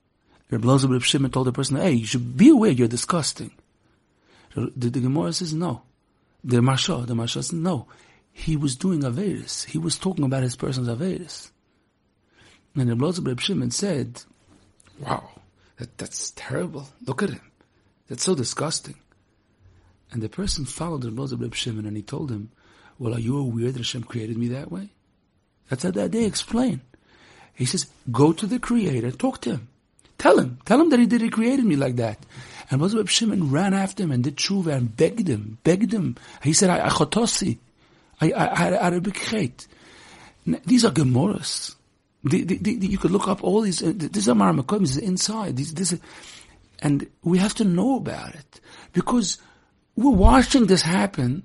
Reb 0.50 0.62
Loza 0.62 0.90
Reb 0.90 1.02
Shimon 1.02 1.30
told 1.30 1.46
the 1.46 1.52
person, 1.52 1.76
hey, 1.76 1.92
you 1.92 2.06
should 2.06 2.36
be 2.36 2.50
aware 2.50 2.70
you're 2.70 2.88
disgusting. 2.88 3.52
The, 4.54 4.90
the 4.90 5.00
Gemara 5.00 5.32
says 5.32 5.54
no. 5.54 5.82
The 6.44 6.58
Maharsha, 6.58 7.06
the 7.06 7.14
Maharsha 7.14 7.34
says 7.34 7.52
no. 7.52 7.86
He 8.32 8.56
was 8.56 8.76
doing 8.76 9.00
Averis. 9.00 9.64
He 9.64 9.78
was 9.78 9.98
talking 9.98 10.24
about 10.24 10.42
his 10.42 10.56
person's 10.56 10.88
Averis. 10.88 11.50
And 12.74 12.88
the 12.88 13.22
Reb 13.22 13.40
Shimon 13.40 13.70
said, 13.70 14.22
wow, 15.00 15.28
that, 15.78 15.98
that's 15.98 16.30
terrible. 16.30 16.88
Look 17.06 17.22
at 17.22 17.30
him. 17.30 17.50
That's 18.08 18.22
so 18.22 18.34
disgusting. 18.34 18.96
And 20.10 20.22
the 20.22 20.28
person 20.28 20.64
followed 20.64 21.02
the 21.02 21.36
Reb 21.36 21.54
Shimon 21.54 21.86
and 21.86 21.96
he 21.96 22.02
told 22.02 22.30
him, 22.30 22.50
well, 22.98 23.14
are 23.14 23.20
you 23.20 23.38
aware 23.38 23.72
that 23.72 23.78
Hashem 23.78 24.04
created 24.04 24.36
me 24.38 24.48
that 24.48 24.70
way? 24.70 24.90
That's 25.68 25.82
how 25.82 25.90
that 25.92 26.12
they 26.12 26.24
explain. 26.24 26.82
He 27.54 27.64
says, 27.64 27.86
go 28.10 28.32
to 28.32 28.46
the 28.46 28.58
Creator, 28.58 29.12
talk 29.12 29.40
to 29.42 29.52
him. 29.52 29.68
Tell 30.18 30.38
him. 30.38 30.58
Tell 30.64 30.80
him 30.80 30.90
that 30.90 31.00
he 31.00 31.06
did, 31.06 31.20
he 31.20 31.30
created 31.30 31.64
me 31.64 31.76
like 31.76 31.96
that. 31.96 32.18
And 32.70 32.80
Reb 32.94 33.08
Shimon 33.08 33.50
ran 33.50 33.74
after 33.74 34.02
him 34.02 34.12
and 34.12 34.22
did 34.22 34.36
tshuva 34.36 34.72
and 34.72 34.96
begged 34.96 35.28
him, 35.28 35.58
begged 35.64 35.92
him. 35.92 36.16
He 36.42 36.52
said, 36.52 36.70
I, 36.70 36.86
I 36.86 36.88
I, 38.20 38.30
I, 38.30 38.68
I 38.68 38.88
a 38.94 39.00
big 39.00 39.18
hate. 39.18 39.66
These 40.46 40.84
are 40.84 40.90
Gemaras. 40.90 41.74
The, 42.24 42.44
the, 42.44 42.56
the, 42.58 42.86
you 42.86 42.98
could 42.98 43.10
look 43.10 43.28
up 43.28 43.42
all 43.42 43.62
these. 43.62 43.82
Uh, 43.82 43.92
this 43.94 44.28
is 44.28 44.34
Mareh 44.34 44.60
Makom. 44.60 44.80
This 44.80 44.96
is 44.96 44.98
inside. 44.98 45.56
This, 45.56 45.98
and 46.80 47.06
we 47.22 47.38
have 47.38 47.54
to 47.54 47.64
know 47.64 47.96
about 47.96 48.34
it 48.34 48.60
because 48.92 49.38
we're 49.96 50.10
watching 50.10 50.66
this 50.66 50.82
happen, 50.82 51.42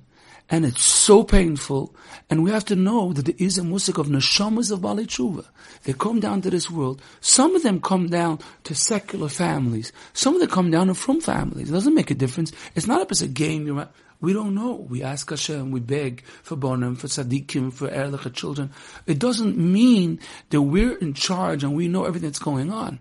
and 0.49 0.65
it's 0.65 0.83
so 0.83 1.23
painful. 1.23 1.93
And 2.29 2.43
we 2.43 2.51
have 2.51 2.65
to 2.65 2.75
know 2.75 3.13
that 3.13 3.25
there 3.25 3.35
is 3.37 3.57
a 3.57 3.63
musik 3.63 3.97
of 3.97 4.07
neshamas 4.07 4.71
of 4.71 4.81
Bali 4.81 5.05
Tshuva. 5.05 5.45
They 5.83 5.93
come 5.93 6.19
down 6.19 6.41
to 6.41 6.49
this 6.49 6.69
world. 6.69 7.01
Some 7.21 7.55
of 7.55 7.63
them 7.63 7.81
come 7.81 8.07
down 8.07 8.39
to 8.63 8.75
secular 8.75 9.29
families. 9.29 9.91
Some 10.13 10.35
of 10.35 10.41
them 10.41 10.49
come 10.49 10.71
down 10.71 10.93
from 10.93 11.21
families. 11.21 11.69
It 11.69 11.73
doesn't 11.73 11.93
make 11.93 12.11
a 12.11 12.15
difference. 12.15 12.51
It's 12.75 12.87
not 12.87 13.01
if 13.01 13.11
it's 13.11 13.21
a 13.21 13.27
game. 13.27 13.65
You're 13.65 13.87
we 14.19 14.33
don't 14.33 14.55
know. 14.55 14.73
We 14.89 15.03
ask 15.03 15.29
Hashem, 15.29 15.69
we 15.69 15.79
beg 15.79 16.23
for 16.41 16.55
Bonam, 16.55 16.97
for 16.97 17.07
Tzaddikim, 17.07 17.71
for 17.71 17.87
Erlich 17.87 18.33
children. 18.33 18.71
It 19.05 19.19
doesn't 19.19 19.57
mean 19.57 20.19
that 20.49 20.61
we're 20.61 20.97
in 20.97 21.13
charge 21.13 21.63
and 21.63 21.75
we 21.75 21.87
know 21.87 22.05
everything 22.05 22.29
that's 22.29 22.39
going 22.39 22.71
on. 22.71 22.99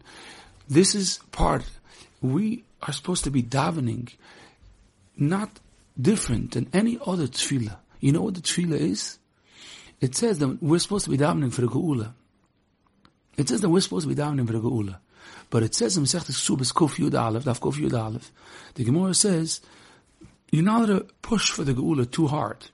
This 0.69 0.95
is 0.95 1.21
part. 1.33 1.65
We 2.21 2.65
are 2.83 2.93
supposed 2.93 3.25
to 3.25 3.31
be 3.31 3.43
davening. 3.43 4.13
not 5.17 5.49
different 6.01 6.53
than 6.53 6.69
any 6.73 6.99
other 7.05 7.27
tefillah. 7.27 7.77
You 8.01 8.13
know 8.13 8.23
what 8.23 8.35
the 8.35 8.41
tefillah 8.41 8.79
is? 8.79 9.19
It 10.01 10.15
says 10.15 10.39
that 10.39 10.63
we're 10.63 10.79
supposed 10.79 11.05
to 11.07 11.11
be 11.11 11.19
davening 11.19 11.53
for 11.53 11.63
the 11.63 11.69
geula. 11.69 12.13
It 13.37 13.49
says 13.49 13.61
that 13.63 13.69
we're 13.69 13.81
supposed 13.81 14.09
to 14.09 14.15
be 14.15 14.21
davening 14.21 14.47
for 14.47 14.53
the 14.53 14.61
geula. 14.61 14.99
But 15.51 15.63
it 15.63 15.75
says 15.75 15.97
in 15.97 16.05
Masechet 16.05 16.33
Subas 16.33 16.73
Kuf 16.73 16.97
Yud 16.97 17.11
Daf 17.11 17.61
Kuf 17.61 17.75
Yud 17.75 18.31
the 18.75 18.85
Gemara 18.85 19.15
says, 19.15 19.61
you're 20.51 20.65
not 20.65 20.89
allowed 20.89 21.09
to 21.09 21.15
push 21.23 21.51
for 21.51 21.65
the 21.65 21.73
geula 21.73 22.11
too 22.11 22.27
hard. 22.27 22.67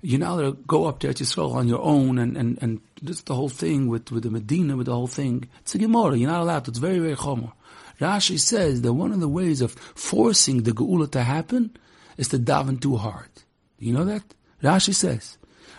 You're 0.00 0.20
not 0.20 0.38
allowed 0.38 0.50
to 0.50 0.62
go 0.66 0.84
up 0.84 1.00
to 1.00 1.08
Yisrael 1.08 1.54
on 1.54 1.66
your 1.66 1.82
own 1.82 2.18
and, 2.18 2.36
and, 2.36 2.58
and 2.62 2.80
this 3.02 3.22
the 3.22 3.34
whole 3.34 3.48
thing 3.48 3.88
with, 3.88 4.12
with 4.12 4.22
the 4.22 4.30
Medina, 4.30 4.76
with 4.76 4.86
the 4.86 4.94
whole 4.94 5.08
thing. 5.08 5.48
It's 5.62 5.74
a 5.74 5.78
Gemara, 5.78 6.16
you're 6.16 6.30
not 6.30 6.40
allowed 6.40 6.66
to. 6.66 6.70
It's 6.70 6.78
very, 6.78 7.00
very 7.00 7.16
chomer. 7.16 7.52
Rashi 8.00 8.38
says 8.38 8.82
that 8.82 8.92
one 8.92 9.12
of 9.12 9.20
the 9.20 9.28
ways 9.28 9.60
of 9.60 9.72
forcing 9.72 10.62
the 10.62 10.72
geula 10.72 11.10
to 11.12 11.22
happen 11.22 11.76
is 12.16 12.28
to 12.28 12.38
daven 12.38 12.80
too 12.80 12.96
hard. 12.96 13.30
Do 13.78 13.86
you 13.86 13.92
know 13.92 14.04
that? 14.04 14.22
Rashi 14.62 14.94
says. 14.94 15.38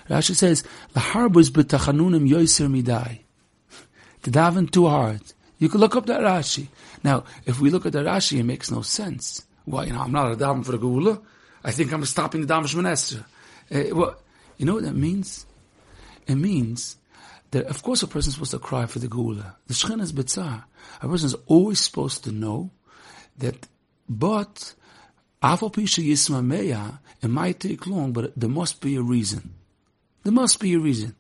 Rashi 0.09 0.35
says, 0.35 0.63
"Laharbus 0.95 1.49
b'tachanunim 1.49 2.27
yoiser 2.29 2.67
midai." 2.69 3.19
To 4.23 4.31
daven 4.31 4.69
too 4.69 4.88
hard. 4.88 5.21
You 5.59 5.69
can 5.69 5.79
look 5.79 5.95
up 5.95 6.05
that 6.07 6.21
Rashi. 6.21 6.67
Now, 7.03 7.23
if 7.45 7.61
we 7.61 7.69
look 7.69 7.85
at 7.85 7.93
the 7.93 7.99
Rashi, 7.99 8.39
it 8.39 8.43
makes 8.43 8.69
no 8.69 8.81
sense. 8.81 9.43
Why? 9.65 9.85
You 9.85 9.93
know, 9.93 10.01
I'm 10.01 10.11
not 10.11 10.31
a 10.31 10.35
daven 10.35 10.65
for 10.65 10.73
the 10.73 10.79
geula. 10.79 11.21
I 11.63 11.71
think 11.71 11.91
I'm 11.93 12.03
stopping 12.05 12.45
the 12.45 12.53
daven 12.53 12.65
shmonesra. 12.65 13.23
Uh, 13.71 13.95
well, 13.95 14.17
you 14.57 14.65
know 14.65 14.73
what 14.73 14.83
that 14.83 14.95
means? 14.95 15.45
It 16.27 16.35
means 16.35 16.97
that, 17.51 17.65
of 17.65 17.81
course, 17.83 18.03
a 18.03 18.07
person 18.07 18.29
is 18.29 18.35
supposed 18.35 18.51
to 18.51 18.59
cry 18.59 18.85
for 18.85 18.99
the 18.99 19.07
gula. 19.07 19.55
The 19.67 19.73
shchen 19.73 20.01
is 20.01 20.13
bitzah. 20.13 20.63
A 21.01 21.07
person 21.07 21.27
is 21.27 21.35
always 21.47 21.79
supposed 21.79 22.23
to 22.25 22.31
know 22.31 22.71
that, 23.37 23.67
but 24.07 24.73
Afal 25.41 25.73
Pisha 25.73 26.05
Yisma 26.05 26.45
Meya, 26.45 26.99
it 27.21 27.29
might 27.29 27.59
take 27.59 27.87
long, 27.87 28.11
but 28.11 28.33
there 28.39 28.49
must 28.49 28.81
be 28.81 28.95
a 28.95 29.01
reason. 29.01 29.53
There 30.23 30.33
must 30.33 30.59
be 30.59 30.73
a 30.73 30.79
reason. 30.79 31.15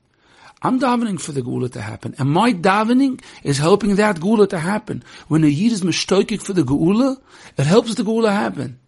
I'm 0.61 0.79
davening 0.79 1.21
for 1.21 1.31
the 1.31 1.41
Gula 1.41 1.69
to 1.69 1.81
happen, 1.81 2.15
and 2.19 2.29
my 2.29 2.51
davening 2.51 3.21
is 3.43 3.57
helping 3.57 3.95
that 3.95 4.19
Gula 4.19 4.45
to 4.47 4.59
happen. 4.59 5.03
When 5.29 5.45
a 5.45 5.47
Yid 5.47 5.71
is 5.71 5.81
mishtoikik 5.81 6.41
for 6.41 6.51
the 6.51 6.63
Gula, 6.63 7.17
it 7.57 7.65
helps 7.65 7.95
the 7.95 8.03
Gula 8.03 8.31
happen. 8.31 8.79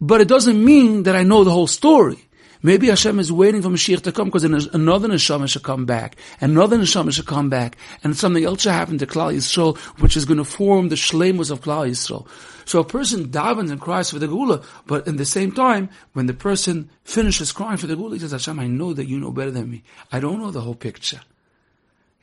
But 0.00 0.20
it 0.20 0.28
doesn't 0.28 0.62
mean 0.64 1.02
that 1.04 1.16
I 1.16 1.24
know 1.24 1.42
the 1.42 1.50
whole 1.50 1.66
story. 1.66 2.25
Maybe 2.66 2.88
Hashem 2.88 3.20
is 3.20 3.30
waiting 3.30 3.62
for 3.62 3.68
Mashiach 3.68 4.02
to 4.02 4.10
come 4.10 4.26
because 4.26 4.42
another 4.42 5.06
neshama 5.06 5.48
should 5.48 5.62
come 5.62 5.86
back, 5.86 6.16
another 6.40 6.76
neshama 6.76 7.12
should 7.12 7.24
come 7.24 7.48
back, 7.48 7.76
and 8.02 8.16
something 8.16 8.44
else 8.44 8.62
should 8.62 8.72
happen 8.72 8.98
to 8.98 9.06
Klal 9.06 9.32
Yisrael, 9.32 9.76
which 10.00 10.16
is 10.16 10.24
going 10.24 10.38
to 10.38 10.44
form 10.44 10.88
the 10.88 10.96
shlemus 10.96 11.52
of 11.52 11.60
Klal 11.60 11.88
Yisrael. 11.88 12.26
So 12.64 12.80
a 12.80 12.84
person 12.84 13.28
davens 13.28 13.70
and 13.70 13.80
cries 13.80 14.10
for 14.10 14.18
the 14.18 14.26
Gula, 14.26 14.62
but 14.84 15.06
in 15.06 15.14
the 15.14 15.24
same 15.24 15.52
time, 15.52 15.88
when 16.14 16.26
the 16.26 16.34
person 16.34 16.90
finishes 17.04 17.52
crying 17.52 17.76
for 17.76 17.86
the 17.86 17.94
Gula, 17.94 18.16
he 18.16 18.18
says, 18.18 18.32
Hashem, 18.32 18.58
I 18.58 18.66
know 18.66 18.92
that 18.94 19.06
you 19.06 19.20
know 19.20 19.30
better 19.30 19.52
than 19.52 19.70
me. 19.70 19.84
I 20.10 20.18
don't 20.18 20.40
know 20.40 20.50
the 20.50 20.62
whole 20.62 20.74
picture. 20.74 21.20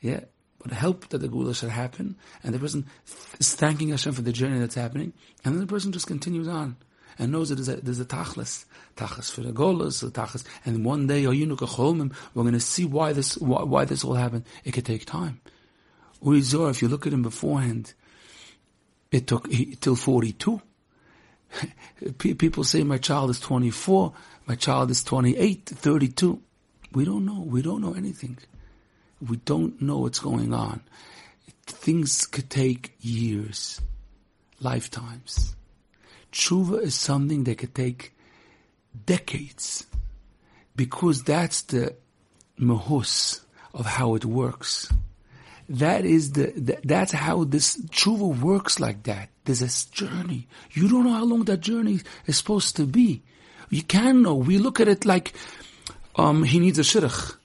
Yeah, 0.02 0.24
but 0.62 0.72
help 0.72 1.08
that 1.08 1.22
the 1.22 1.28
Gula 1.28 1.54
should 1.54 1.70
happen, 1.70 2.16
and 2.42 2.52
the 2.52 2.58
person 2.58 2.84
is 3.40 3.54
thanking 3.54 3.88
Hashem 3.88 4.12
for 4.12 4.20
the 4.20 4.30
journey 4.30 4.58
that's 4.58 4.74
happening, 4.74 5.14
and 5.42 5.54
then 5.54 5.62
the 5.62 5.66
person 5.66 5.90
just 5.90 6.06
continues 6.06 6.48
on 6.48 6.76
and 7.18 7.32
knows 7.32 7.48
that 7.48 7.56
there's 7.56 7.68
a, 7.68 7.76
there's 7.76 8.00
a 8.00 8.04
tachlis, 8.04 8.64
tachlis 8.96 9.30
for 9.30 9.42
the 9.42 9.52
golas, 9.52 10.02
a 10.02 10.10
tachlis, 10.10 10.44
and 10.64 10.84
one 10.84 11.06
day, 11.06 11.26
we're 11.26 11.34
going 11.34 12.52
to 12.52 12.60
see 12.60 12.84
why 12.84 13.12
this 13.12 13.36
why, 13.38 13.62
why 13.62 13.84
this 13.84 14.04
will 14.04 14.14
happen. 14.14 14.44
It 14.64 14.72
could 14.72 14.86
take 14.86 15.06
time. 15.06 15.40
Uri 16.22 16.40
Zohar, 16.40 16.70
if 16.70 16.82
you 16.82 16.88
look 16.88 17.06
at 17.06 17.12
him 17.12 17.22
beforehand, 17.22 17.92
it 19.10 19.26
took 19.26 19.50
he, 19.50 19.76
till 19.76 19.96
42. 19.96 20.60
People 22.18 22.64
say 22.64 22.82
my 22.82 22.98
child 22.98 23.30
is 23.30 23.40
24, 23.40 24.12
my 24.46 24.54
child 24.56 24.90
is 24.90 25.04
28, 25.04 25.66
32. 25.66 26.42
We 26.92 27.04
don't 27.04 27.24
know. 27.24 27.40
We 27.40 27.62
don't 27.62 27.80
know 27.80 27.94
anything. 27.94 28.38
We 29.26 29.36
don't 29.38 29.80
know 29.80 29.98
what's 29.98 30.20
going 30.20 30.52
on. 30.52 30.80
Things 31.66 32.26
could 32.26 32.50
take 32.50 32.94
years, 33.00 33.80
lifetimes. 34.60 35.56
Tshuva 36.34 36.82
is 36.82 36.96
something 36.96 37.44
that 37.44 37.58
could 37.58 37.76
take 37.76 38.12
decades 39.06 39.86
because 40.74 41.22
that's 41.22 41.62
the 41.62 41.94
mahus 42.58 43.40
of 43.72 43.86
how 43.86 44.16
it 44.16 44.24
works. 44.24 44.92
That 45.68 46.04
is 46.04 46.32
the, 46.32 46.78
that's 46.82 47.12
how 47.12 47.44
this 47.44 47.80
tshuva 47.80 48.40
works 48.40 48.80
like 48.80 49.04
that. 49.04 49.28
There's 49.44 49.62
a 49.62 49.90
journey. 49.92 50.48
You 50.72 50.88
don't 50.88 51.04
know 51.04 51.12
how 51.12 51.24
long 51.24 51.44
that 51.44 51.60
journey 51.60 52.00
is 52.26 52.36
supposed 52.36 52.76
to 52.76 52.84
be. 52.84 53.22
You 53.70 53.82
can 53.82 54.22
know. 54.22 54.34
We 54.34 54.58
look 54.58 54.80
at 54.80 54.88
it 54.88 55.04
like 55.04 55.34
um, 56.16 56.42
he 56.42 56.58
needs 56.58 56.80
a 56.80 56.82
shidduch. 56.82 57.36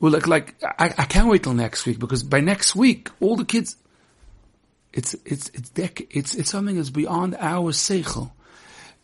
We're 0.00 0.10
like, 0.10 0.26
like 0.26 0.54
I, 0.62 0.86
I 0.96 1.04
can't 1.04 1.28
wait 1.28 1.42
till 1.42 1.52
next 1.52 1.84
week 1.84 1.98
because 1.98 2.22
by 2.22 2.40
next 2.40 2.74
week 2.74 3.10
all 3.20 3.36
the 3.36 3.44
kids 3.44 3.76
it's 4.92 5.14
it's 5.24 5.48
it's 5.50 5.70
dec- 5.70 6.06
it's 6.10 6.34
it's 6.34 6.50
something 6.50 6.76
that's 6.76 6.90
beyond 6.90 7.36
our 7.38 7.72
seichel. 7.72 8.32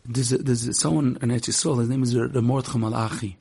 There's 0.05 0.31
a, 0.31 0.37
there's 0.37 0.79
someone 0.79 1.17
in 1.21 1.29
Eretz. 1.29 1.47
His 1.47 1.89
name 1.89 2.03
is 2.03 2.13
the 2.13 2.41
Mordechai 2.41 2.77
Malachi. 2.77 3.37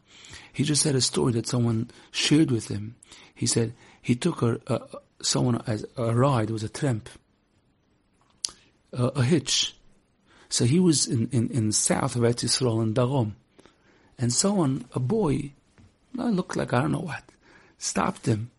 He 0.52 0.64
just 0.64 0.82
said 0.82 0.94
a 0.94 1.00
story 1.00 1.32
that 1.32 1.46
someone 1.46 1.90
shared 2.10 2.50
with 2.50 2.68
him. 2.68 2.96
He 3.34 3.46
said 3.46 3.74
he 4.00 4.14
took 4.14 4.42
a, 4.42 4.60
a 4.66 4.80
someone 5.22 5.62
as 5.66 5.84
a 5.96 6.14
ride. 6.14 6.50
It 6.50 6.52
was 6.52 6.62
a 6.62 6.68
tramp, 6.68 7.08
a, 8.92 9.06
a 9.06 9.22
hitch. 9.22 9.74
So 10.48 10.64
he 10.64 10.78
was 10.78 11.06
in, 11.06 11.28
in, 11.32 11.50
in 11.50 11.72
south 11.72 12.14
of 12.14 12.22
Eretz 12.22 12.44
Yisrael 12.44 12.82
in 12.82 12.94
Darom, 12.94 13.32
and 14.18 14.32
someone, 14.32 14.84
a 14.94 15.00
boy, 15.00 15.52
looked 16.14 16.56
like 16.56 16.72
I 16.72 16.80
don't 16.80 16.92
know 16.92 17.00
what, 17.00 17.24
stopped 17.78 18.26
him, 18.26 18.50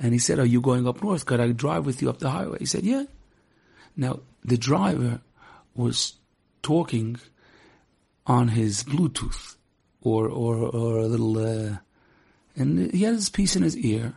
and 0.00 0.12
he 0.12 0.18
said, 0.18 0.38
"Are 0.38 0.46
you 0.46 0.60
going 0.60 0.88
up 0.88 1.02
north? 1.02 1.26
Could 1.26 1.40
I 1.40 1.52
drive 1.52 1.84
with 1.84 2.00
you 2.00 2.08
up 2.08 2.18
the 2.18 2.30
highway?" 2.30 2.58
He 2.60 2.66
said, 2.66 2.84
"Yeah." 2.84 3.04
Now, 3.98 4.20
the 4.44 4.56
driver 4.56 5.20
was 5.74 6.14
talking 6.62 7.18
on 8.26 8.48
his 8.48 8.84
Bluetooth 8.84 9.56
or, 10.00 10.28
or, 10.28 10.56
or 10.56 10.98
a 10.98 11.06
little, 11.06 11.38
uh, 11.38 11.78
and 12.54 12.92
he 12.92 13.02
had 13.02 13.14
his 13.14 13.28
piece 13.28 13.56
in 13.56 13.62
his 13.62 13.76
ear 13.76 14.14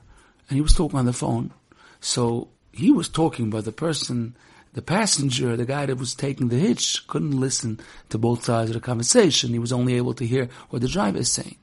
and 0.48 0.56
he 0.56 0.62
was 0.62 0.76
talking 0.76 1.00
on 1.00 1.08
the 1.08 1.14
phone. 1.14 1.52
So 2.00 2.50
he 2.72 2.92
was 2.92 3.10
talking, 3.10 3.50
but 3.50 3.66
the 3.66 3.72
person, 3.72 4.36
the 4.74 4.84
passenger, 4.84 5.58
the 5.58 5.66
guy 5.66 5.88
that 5.88 5.98
was 5.98 6.14
taking 6.14 6.50
the 6.50 6.60
hitch 6.60 7.08
couldn't 7.08 7.40
listen 7.40 7.80
to 8.10 8.20
both 8.20 8.46
sides 8.46 8.70
of 8.70 8.76
the 8.76 8.82
conversation. 8.82 9.50
He 9.50 9.60
was 9.60 9.74
only 9.74 9.96
able 9.96 10.14
to 10.14 10.28
hear 10.28 10.48
what 10.70 10.84
the 10.84 10.88
driver 10.88 11.18
is 11.18 11.32
saying. 11.32 11.58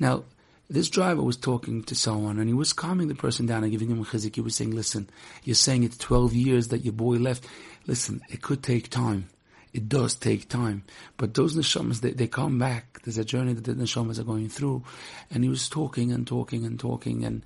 Now, 0.00 0.24
this 0.72 0.88
driver 0.88 1.22
was 1.22 1.36
talking 1.36 1.82
to 1.84 1.94
someone 1.94 2.38
and 2.38 2.48
he 2.48 2.54
was 2.54 2.72
calming 2.72 3.08
the 3.08 3.14
person 3.14 3.46
down 3.46 3.62
and 3.62 3.72
giving 3.72 3.90
him 3.90 4.00
a 4.00 4.04
chizuk. 4.04 4.34
He 4.34 4.40
was 4.40 4.56
saying, 4.56 4.70
listen, 4.70 5.10
you're 5.44 5.54
saying 5.54 5.82
it's 5.82 5.98
12 5.98 6.34
years 6.34 6.68
that 6.68 6.84
your 6.84 6.92
boy 6.92 7.16
left. 7.16 7.44
Listen, 7.86 8.22
it 8.30 8.42
could 8.42 8.62
take 8.62 8.88
time. 8.88 9.28
It 9.72 9.88
does 9.88 10.14
take 10.14 10.48
time. 10.48 10.84
But 11.16 11.34
those 11.34 11.56
neshamas, 11.56 12.00
they, 12.00 12.12
they 12.12 12.26
come 12.26 12.58
back. 12.58 13.00
There's 13.02 13.18
a 13.18 13.24
journey 13.24 13.54
that 13.54 13.64
the 13.64 13.74
neshamas 13.74 14.18
are 14.18 14.24
going 14.24 14.48
through. 14.48 14.84
And 15.30 15.42
he 15.42 15.50
was 15.50 15.68
talking 15.68 16.12
and 16.12 16.26
talking 16.26 16.64
and 16.64 16.78
talking 16.78 17.24
and 17.24 17.42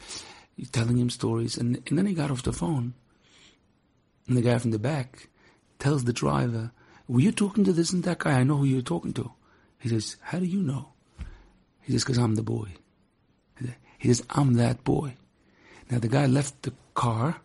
telling 0.72 0.96
him 0.96 1.10
stories. 1.10 1.56
And, 1.56 1.82
and 1.88 1.98
then 1.98 2.06
he 2.06 2.14
got 2.14 2.30
off 2.30 2.42
the 2.42 2.52
phone. 2.52 2.94
And 4.28 4.36
the 4.36 4.42
guy 4.42 4.58
from 4.58 4.72
the 4.72 4.78
back 4.78 5.28
tells 5.78 6.04
the 6.04 6.12
driver, 6.12 6.72
were 7.08 7.20
you 7.20 7.32
talking 7.32 7.64
to 7.64 7.72
this 7.72 7.92
and 7.92 8.02
that 8.04 8.18
guy? 8.18 8.32
I 8.32 8.42
know 8.42 8.56
who 8.56 8.64
you're 8.64 8.82
talking 8.82 9.12
to. 9.14 9.32
He 9.78 9.88
says, 9.88 10.16
how 10.20 10.38
do 10.38 10.46
you 10.46 10.62
know? 10.62 10.88
He 11.82 11.92
says, 11.92 12.02
because 12.02 12.18
I'm 12.18 12.34
the 12.34 12.42
boy. 12.42 12.68
He 13.98 14.08
says, 14.08 14.24
I'm 14.30 14.54
that 14.54 14.84
boy. 14.84 15.16
Now 15.90 15.98
the 15.98 16.08
guy 16.08 16.26
left 16.26 16.62
the 16.62 16.72
car 16.94 17.40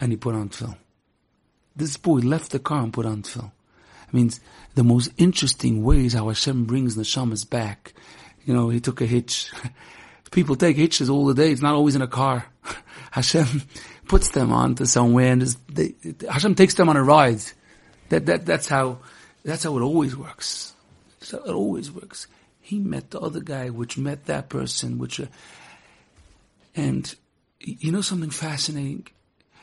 and 0.00 0.12
he 0.12 0.16
put 0.16 0.34
on 0.34 0.48
film. 0.48 0.76
This 1.76 1.96
boy 1.96 2.18
left 2.18 2.50
the 2.50 2.58
car 2.58 2.82
and 2.82 2.92
put 2.92 3.06
on 3.06 3.22
film. 3.22 3.52
It 4.08 4.14
means 4.14 4.40
the 4.74 4.84
most 4.84 5.10
interesting 5.16 5.82
ways 5.84 6.14
how 6.14 6.28
Hashem 6.28 6.64
brings 6.64 6.94
the 6.94 7.02
neshamas 7.02 7.48
back. 7.48 7.94
You 8.44 8.54
know, 8.54 8.68
he 8.70 8.80
took 8.80 9.00
a 9.00 9.06
hitch. 9.06 9.50
People 10.30 10.56
take 10.56 10.76
hitches 10.76 11.08
all 11.08 11.26
the 11.26 11.34
day. 11.34 11.52
It's 11.52 11.62
not 11.62 11.74
always 11.74 11.94
in 11.94 12.02
a 12.02 12.08
car. 12.08 12.46
Hashem 13.10 13.62
puts 14.08 14.30
them 14.30 14.52
onto 14.52 14.86
somewhere 14.86 15.32
and 15.32 15.42
they, 15.68 15.94
Hashem 16.30 16.54
takes 16.54 16.74
them 16.74 16.88
on 16.88 16.96
a 16.96 17.02
ride. 17.02 17.42
That, 18.08 18.26
that, 18.26 18.46
that's 18.46 18.68
how, 18.68 18.98
that's 19.44 19.64
how 19.64 19.76
it 19.76 19.82
always 19.82 20.16
works. 20.16 20.72
It 21.20 21.34
always 21.34 21.92
works. 21.92 22.26
He 22.68 22.78
met 22.78 23.12
the 23.12 23.20
other 23.20 23.40
guy, 23.40 23.70
which 23.70 23.96
met 23.96 24.26
that 24.26 24.50
person, 24.50 24.98
which, 24.98 25.18
uh, 25.18 25.26
and 26.76 27.14
you 27.60 27.90
know 27.90 28.02
something 28.02 28.28
fascinating? 28.28 29.06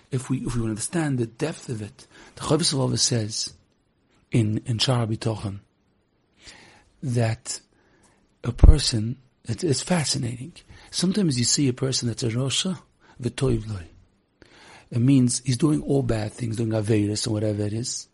If 0.09 0.27
we, 0.31 0.39
if 0.39 0.55
we 0.55 0.63
understand 0.63 1.19
the 1.19 1.27
depth 1.27 1.69
of 1.69 1.83
it, 1.83 2.07
the 2.33 2.41
Chovos 2.41 2.97
says 2.97 3.53
in, 4.31 4.63
in 4.65 4.79
Shaar 4.79 5.05
HaBitachon 5.05 5.59
that 7.03 7.61
a 8.43 8.51
person, 8.51 9.17
it, 9.43 9.63
it's 9.63 9.83
fascinating. 9.83 10.53
Sometimes 10.89 11.37
you 11.37 11.45
see 11.45 11.67
a 11.67 11.73
person 11.73 12.07
that's 12.07 12.23
a 12.23 12.29
Rosha, 12.29 12.79
v'toivloi. 13.21 13.83
It 14.89 14.99
means 14.99 15.43
he's 15.45 15.57
doing 15.57 15.83
all 15.83 16.01
bad 16.01 16.31
things, 16.33 16.57
doing 16.57 16.69
Averis 16.69 17.27
or 17.27 17.31
whatever 17.31 17.61
it 17.63 17.73
is. 17.73 18.07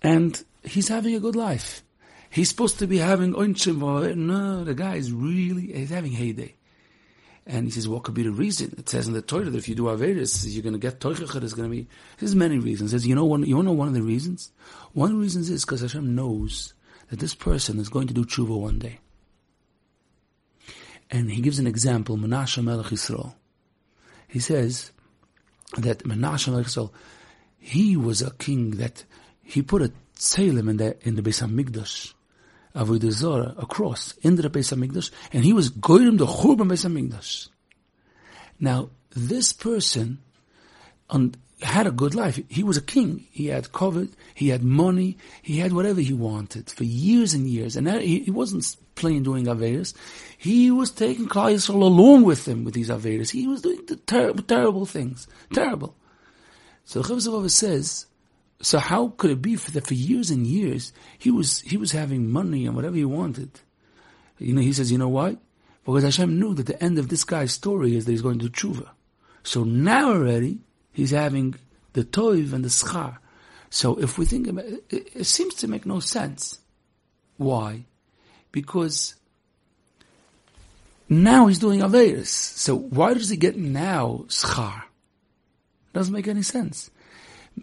and 0.00 0.44
he's 0.62 0.86
having 0.86 1.16
a 1.16 1.20
good 1.20 1.34
life. 1.34 1.82
He's 2.30 2.48
supposed 2.48 2.78
to 2.80 2.86
be 2.86 2.98
having 2.98 3.32
oinchim. 3.34 4.16
No, 4.16 4.64
the 4.64 4.74
guy 4.74 4.96
is 4.96 5.12
really 5.12 5.72
he's 5.72 5.90
having 5.90 6.12
heyday. 6.12 6.54
And 7.46 7.64
he 7.64 7.70
says, 7.70 7.88
what 7.88 8.02
could 8.02 8.14
be 8.14 8.24
the 8.24 8.30
reason? 8.30 8.74
It 8.76 8.90
says 8.90 9.08
in 9.08 9.14
the 9.14 9.22
Torah 9.22 9.46
that 9.46 9.56
if 9.56 9.70
you 9.70 9.74
do 9.74 9.84
Averis, 9.84 10.46
you're 10.46 10.62
going 10.62 10.74
to 10.74 10.78
get 10.78 11.00
Toichach, 11.00 11.32
there's 11.32 11.54
going 11.54 11.70
to 11.70 11.74
be, 11.74 11.88
there's 12.18 12.34
many 12.34 12.58
reasons. 12.58 12.90
Says, 12.90 13.06
you 13.06 13.14
know 13.14 13.24
one, 13.24 13.42
you 13.44 13.62
know 13.62 13.72
one 13.72 13.88
of 13.88 13.94
the 13.94 14.02
reasons? 14.02 14.52
One 14.92 15.18
reasons 15.18 15.48
is 15.48 15.64
because 15.64 15.80
Hashem 15.80 16.14
knows 16.14 16.74
that 17.08 17.20
this 17.20 17.34
person 17.34 17.78
is 17.78 17.88
going 17.88 18.06
to 18.08 18.14
do 18.14 18.26
tshuva 18.26 18.60
one 18.60 18.78
day. 18.78 19.00
And 21.10 21.30
he 21.30 21.40
gives 21.40 21.58
an 21.58 21.66
example, 21.66 22.18
Menashe 22.18 22.62
Melech 22.62 22.86
Yisrael. 22.86 23.34
He 24.26 24.40
says 24.40 24.92
that 25.78 26.00
Menashe 26.00 26.48
Melech 26.48 26.66
Yisrael, 26.66 26.90
he 27.58 27.96
was 27.96 28.20
a 28.20 28.30
king 28.32 28.72
that 28.72 29.04
he 29.42 29.62
put 29.62 29.80
a 29.80 29.90
tzelem 30.16 30.68
in 30.68 30.76
the, 30.76 30.98
in 31.08 31.14
the 31.14 31.22
Beis 31.22 31.42
HaMikdash. 31.42 32.12
Avodah 32.74 33.10
Zarah, 33.10 33.54
a 33.58 33.66
cross, 33.66 34.14
in 34.22 34.36
the 34.36 34.48
Beis 34.48 34.74
HaMikdash, 34.74 35.10
and 35.32 35.44
he 35.44 35.52
was 35.52 35.70
goyim 35.70 36.16
the 36.16 36.26
Churban 36.26 36.68
Beis 36.68 36.86
HaMikdash. 36.86 37.48
Now, 38.60 38.90
this 39.10 39.52
person 39.52 40.18
on, 41.10 41.34
had 41.62 41.86
a 41.86 41.90
good 41.90 42.14
life. 42.14 42.40
He 42.48 42.62
was 42.62 42.76
a 42.76 42.82
king. 42.82 43.26
He 43.30 43.46
had 43.46 43.72
koved, 43.72 44.12
he 44.34 44.48
had 44.48 44.62
money, 44.62 45.16
he 45.42 45.58
had 45.58 45.72
whatever 45.72 46.00
he 46.00 46.12
wanted 46.12 46.70
for 46.70 46.84
years 46.84 47.34
and 47.34 47.48
years. 47.48 47.76
And 47.76 47.88
he, 47.88 48.20
he 48.20 48.30
wasn't 48.30 48.76
playing 48.94 49.22
doing 49.22 49.46
Avedas. 49.46 49.94
He 50.36 50.70
was 50.70 50.90
taking 50.90 51.26
Klal 51.26 51.54
Yisrael 51.54 51.82
along 51.82 52.24
with 52.24 52.46
him 52.46 52.64
with 52.64 52.74
these 52.74 52.90
Avedas. 52.90 53.30
He 53.30 53.46
was 53.46 53.62
doing 53.62 53.86
the 53.86 53.96
ter- 53.96 54.32
terrible 54.34 54.86
things. 54.86 55.26
Terrible. 55.52 55.94
So 56.84 57.02
Chavos 57.02 57.50
says, 57.50 58.06
so 58.60 58.78
how 58.78 59.08
could 59.16 59.30
it 59.30 59.42
be 59.42 59.54
that 59.54 59.86
for 59.86 59.94
years 59.94 60.30
and 60.30 60.46
years 60.46 60.92
he 61.18 61.30
was 61.30 61.60
he 61.60 61.76
was 61.76 61.92
having 61.92 62.30
money 62.30 62.66
and 62.66 62.74
whatever 62.74 62.96
he 62.96 63.04
wanted? 63.04 63.50
You 64.38 64.54
know, 64.54 64.60
he 64.60 64.72
says, 64.72 64.90
you 64.90 64.98
know 64.98 65.08
why? 65.08 65.36
Because 65.84 66.02
Hashem 66.02 66.38
knew 66.38 66.54
that 66.54 66.66
the 66.66 66.82
end 66.82 66.98
of 66.98 67.08
this 67.08 67.24
guy's 67.24 67.52
story 67.52 67.96
is 67.96 68.04
that 68.04 68.12
he's 68.12 68.22
going 68.22 68.40
to 68.40 68.50
tshuva. 68.50 68.90
So 69.42 69.64
now 69.64 70.10
already 70.10 70.58
he's 70.92 71.12
having 71.12 71.54
the 71.92 72.04
toiv 72.04 72.52
and 72.52 72.64
the 72.64 72.68
schar. 72.68 73.18
So 73.70 73.96
if 73.96 74.18
we 74.18 74.26
think 74.26 74.48
about 74.48 74.64
it, 74.64 74.84
it, 74.90 75.08
it 75.14 75.24
seems 75.24 75.54
to 75.56 75.68
make 75.68 75.86
no 75.86 76.00
sense. 76.00 76.58
Why? 77.36 77.84
Because 78.50 79.14
now 81.08 81.46
he's 81.46 81.58
doing 81.58 81.80
Averis. 81.80 82.26
So 82.26 82.76
why 82.76 83.14
does 83.14 83.28
he 83.28 83.36
get 83.36 83.56
now 83.56 84.24
schar? 84.28 84.82
Doesn't 85.92 86.12
make 86.12 86.28
any 86.28 86.42
sense 86.42 86.90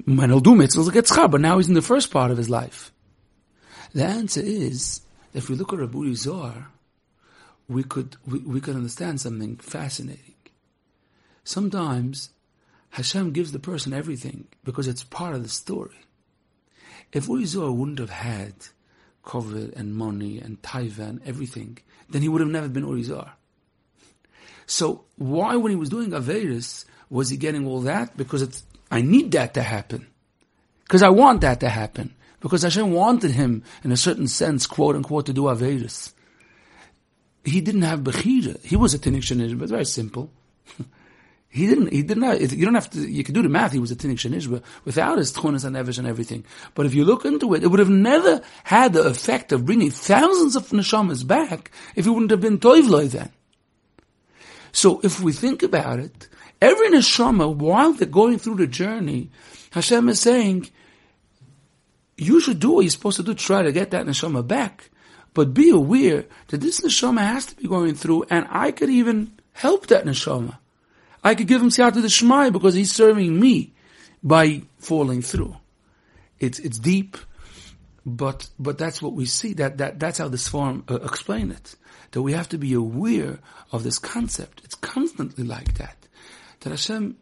when 0.06 0.30
he'll 0.30 0.40
do 0.40 0.56
mitzvahs, 0.56 0.90
schar, 0.90 1.30
but 1.30 1.42
now 1.42 1.58
he's 1.58 1.68
in 1.68 1.74
the 1.74 1.82
first 1.82 2.12
part 2.12 2.32
of 2.32 2.38
his 2.38 2.50
life. 2.50 2.92
The 3.94 4.04
answer 4.04 4.42
is, 4.42 5.02
if 5.34 5.50
we 5.50 5.56
look 5.56 5.72
at 5.74 5.80
Rabbi 5.80 6.14
Zohar, 6.14 6.70
we 7.68 7.84
could, 7.84 8.18
we, 8.26 8.40
we 8.40 8.62
could 8.62 8.76
understand 8.76 9.22
something 9.22 9.58
fascinating. 9.58 10.36
Sometimes 11.44 12.30
Hashem 12.92 13.32
gives 13.32 13.52
the 13.52 13.60
person 13.60 13.94
everything 13.94 14.48
because 14.64 14.88
it's 14.88 15.04
part 15.04 15.36
of 15.36 15.44
the 15.44 15.50
story. 15.50 15.98
If 17.12 17.28
Uri 17.28 17.46
Zohar 17.46 17.72
wouldn't 17.72 18.00
have 18.00 18.10
had 18.10 18.54
koved 19.24 19.74
and 19.76 19.96
money 19.96 20.40
and 20.40 20.62
taiva 20.62 21.00
and 21.00 21.22
everything, 21.26 21.78
then 22.10 22.22
he 22.22 22.30
would 22.30 22.42
have 22.42 22.50
never 22.50 22.68
been 22.70 22.88
Uri 22.88 23.04
Zohar. 23.04 23.34
So 24.66 25.06
why, 25.18 25.56
when 25.56 25.72
he 25.72 25.76
was 25.76 25.90
doing 25.90 26.12
Averis, 26.12 26.86
was 27.10 27.30
he 27.30 27.38
getting 27.38 27.68
all 27.68 27.82
that? 27.82 28.18
Because 28.18 28.42
it's 28.42 28.64
I 28.92 29.02
need 29.02 29.32
that 29.32 29.54
to 29.56 29.62
happen. 29.62 30.08
Because 30.84 31.02
I 31.02 31.10
want 31.10 31.42
that 31.42 31.60
to 31.62 31.70
happen. 31.70 32.14
Because 32.40 32.62
Hashem 32.62 32.92
wanted 32.92 33.32
him, 33.32 33.64
in 33.84 33.92
a 33.92 33.98
certain 33.98 34.28
sense, 34.28 34.68
quote 34.68 34.96
unquote, 34.96 35.26
to 35.26 35.34
do 35.34 35.44
Averis. 35.44 36.14
He 37.44 37.62
didn't 37.62 37.84
have 37.84 38.02
Bechira. 38.02 38.64
He 38.64 38.76
was 38.76 38.94
a 38.94 39.00
Tinnik 39.00 39.22
Shanishba, 39.22 39.60
but 39.60 39.70
very 39.70 39.86
simple. 39.86 40.32
he 41.50 41.68
didn't, 41.68 41.92
he 41.92 42.04
didn't 42.04 42.24
have, 42.24 42.54
you 42.54 42.66
don't 42.66 42.76
have 42.76 42.90
to, 42.92 43.00
you 43.00 43.24
can 43.24 43.34
do 43.34 43.42
the 43.42 43.50
math, 43.50 43.72
he 43.72 43.80
was 43.80 43.92
a 43.92 43.96
Tinnik 43.96 44.18
Shanishba 44.18 44.62
without 44.84 45.18
his 45.18 45.32
Tchunas 45.34 45.66
and 45.66 45.76
Evish 45.76 45.98
and 45.98 46.08
everything. 46.08 46.46
But 46.76 46.86
if 46.86 46.94
you 46.94 47.06
look 47.06 47.26
into 47.26 47.54
it, 47.54 47.64
it 47.64 47.68
would 47.68 47.80
have 47.80 47.90
never 47.90 48.42
had 48.64 48.94
the 48.94 49.04
effect 49.04 49.52
of 49.52 49.66
bringing 49.66 49.92
thousands 49.92 50.56
of 50.56 50.70
Neshamas 50.70 51.26
back 51.26 51.72
if 51.96 52.06
he 52.06 52.12
wouldn't 52.12 52.32
have 52.32 52.42
been 52.42 52.60
Toivloi 52.60 53.10
then. 53.10 53.32
So 54.72 55.00
if 55.04 55.22
we 55.22 55.32
think 55.32 55.64
about 55.64 56.00
it, 56.00 56.28
Every 56.62 56.90
neshama, 56.90 57.54
while 57.54 57.94
they're 57.94 58.08
going 58.08 58.40
through 58.40 58.56
the 58.56 58.68
journey, 58.68 59.30
Hashem 59.72 60.10
is 60.10 60.20
saying, 60.20 60.70
you 62.18 62.40
should 62.40 62.60
do 62.60 62.72
what 62.72 62.82
you're 62.82 62.92
supposed 62.92 63.18
to 63.18 63.24
do 63.24 63.34
try 63.34 63.62
to 63.62 63.72
get 63.72 63.92
that 63.92 64.06
neshama 64.06 64.46
back. 64.48 64.90
But 65.34 65.54
be 65.54 65.70
aware 65.70 66.26
that 66.48 66.62
this 66.62 66.80
neshama 66.80 67.20
has 67.20 67.46
to 67.48 67.56
be 67.58 67.68
going 67.68 67.96
through, 67.96 68.26
and 68.30 68.48
I 68.50 68.72
could 68.72 68.90
even 68.90 69.34
help 69.52 69.88
that 69.88 70.06
neshama. 70.06 70.58
I 71.24 71.36
could 71.36 71.48
give 71.48 71.62
him 71.62 71.70
siyata 71.70 72.02
dishmaya 72.02 72.54
because 72.54 72.74
he's 72.74 72.94
serving 72.94 73.38
me 73.38 73.74
by 74.24 74.62
falling 74.78 75.22
through. 75.22 75.58
It's 76.40 76.60
it's 76.60 76.80
deep, 76.80 77.18
but 78.06 78.50
but 78.58 78.78
that's 78.78 79.02
what 79.02 79.14
we 79.14 79.26
see. 79.26 79.54
That 79.54 79.78
that 79.80 80.00
that's 80.00 80.20
how 80.20 80.30
this 80.30 80.48
form 80.48 80.86
uh, 80.90 80.96
explain 81.02 81.52
it. 81.52 81.76
That 82.12 82.22
we 82.22 82.32
have 82.32 82.48
to 82.50 82.58
be 82.58 82.74
aware 82.74 83.40
of 83.74 83.84
this 83.84 84.00
concept. 84.00 84.62
It's 84.64 84.76
constantly 84.76 85.44
like 85.44 85.74
that 85.80 86.05
that 86.66 86.72
Hashem 86.72 87.16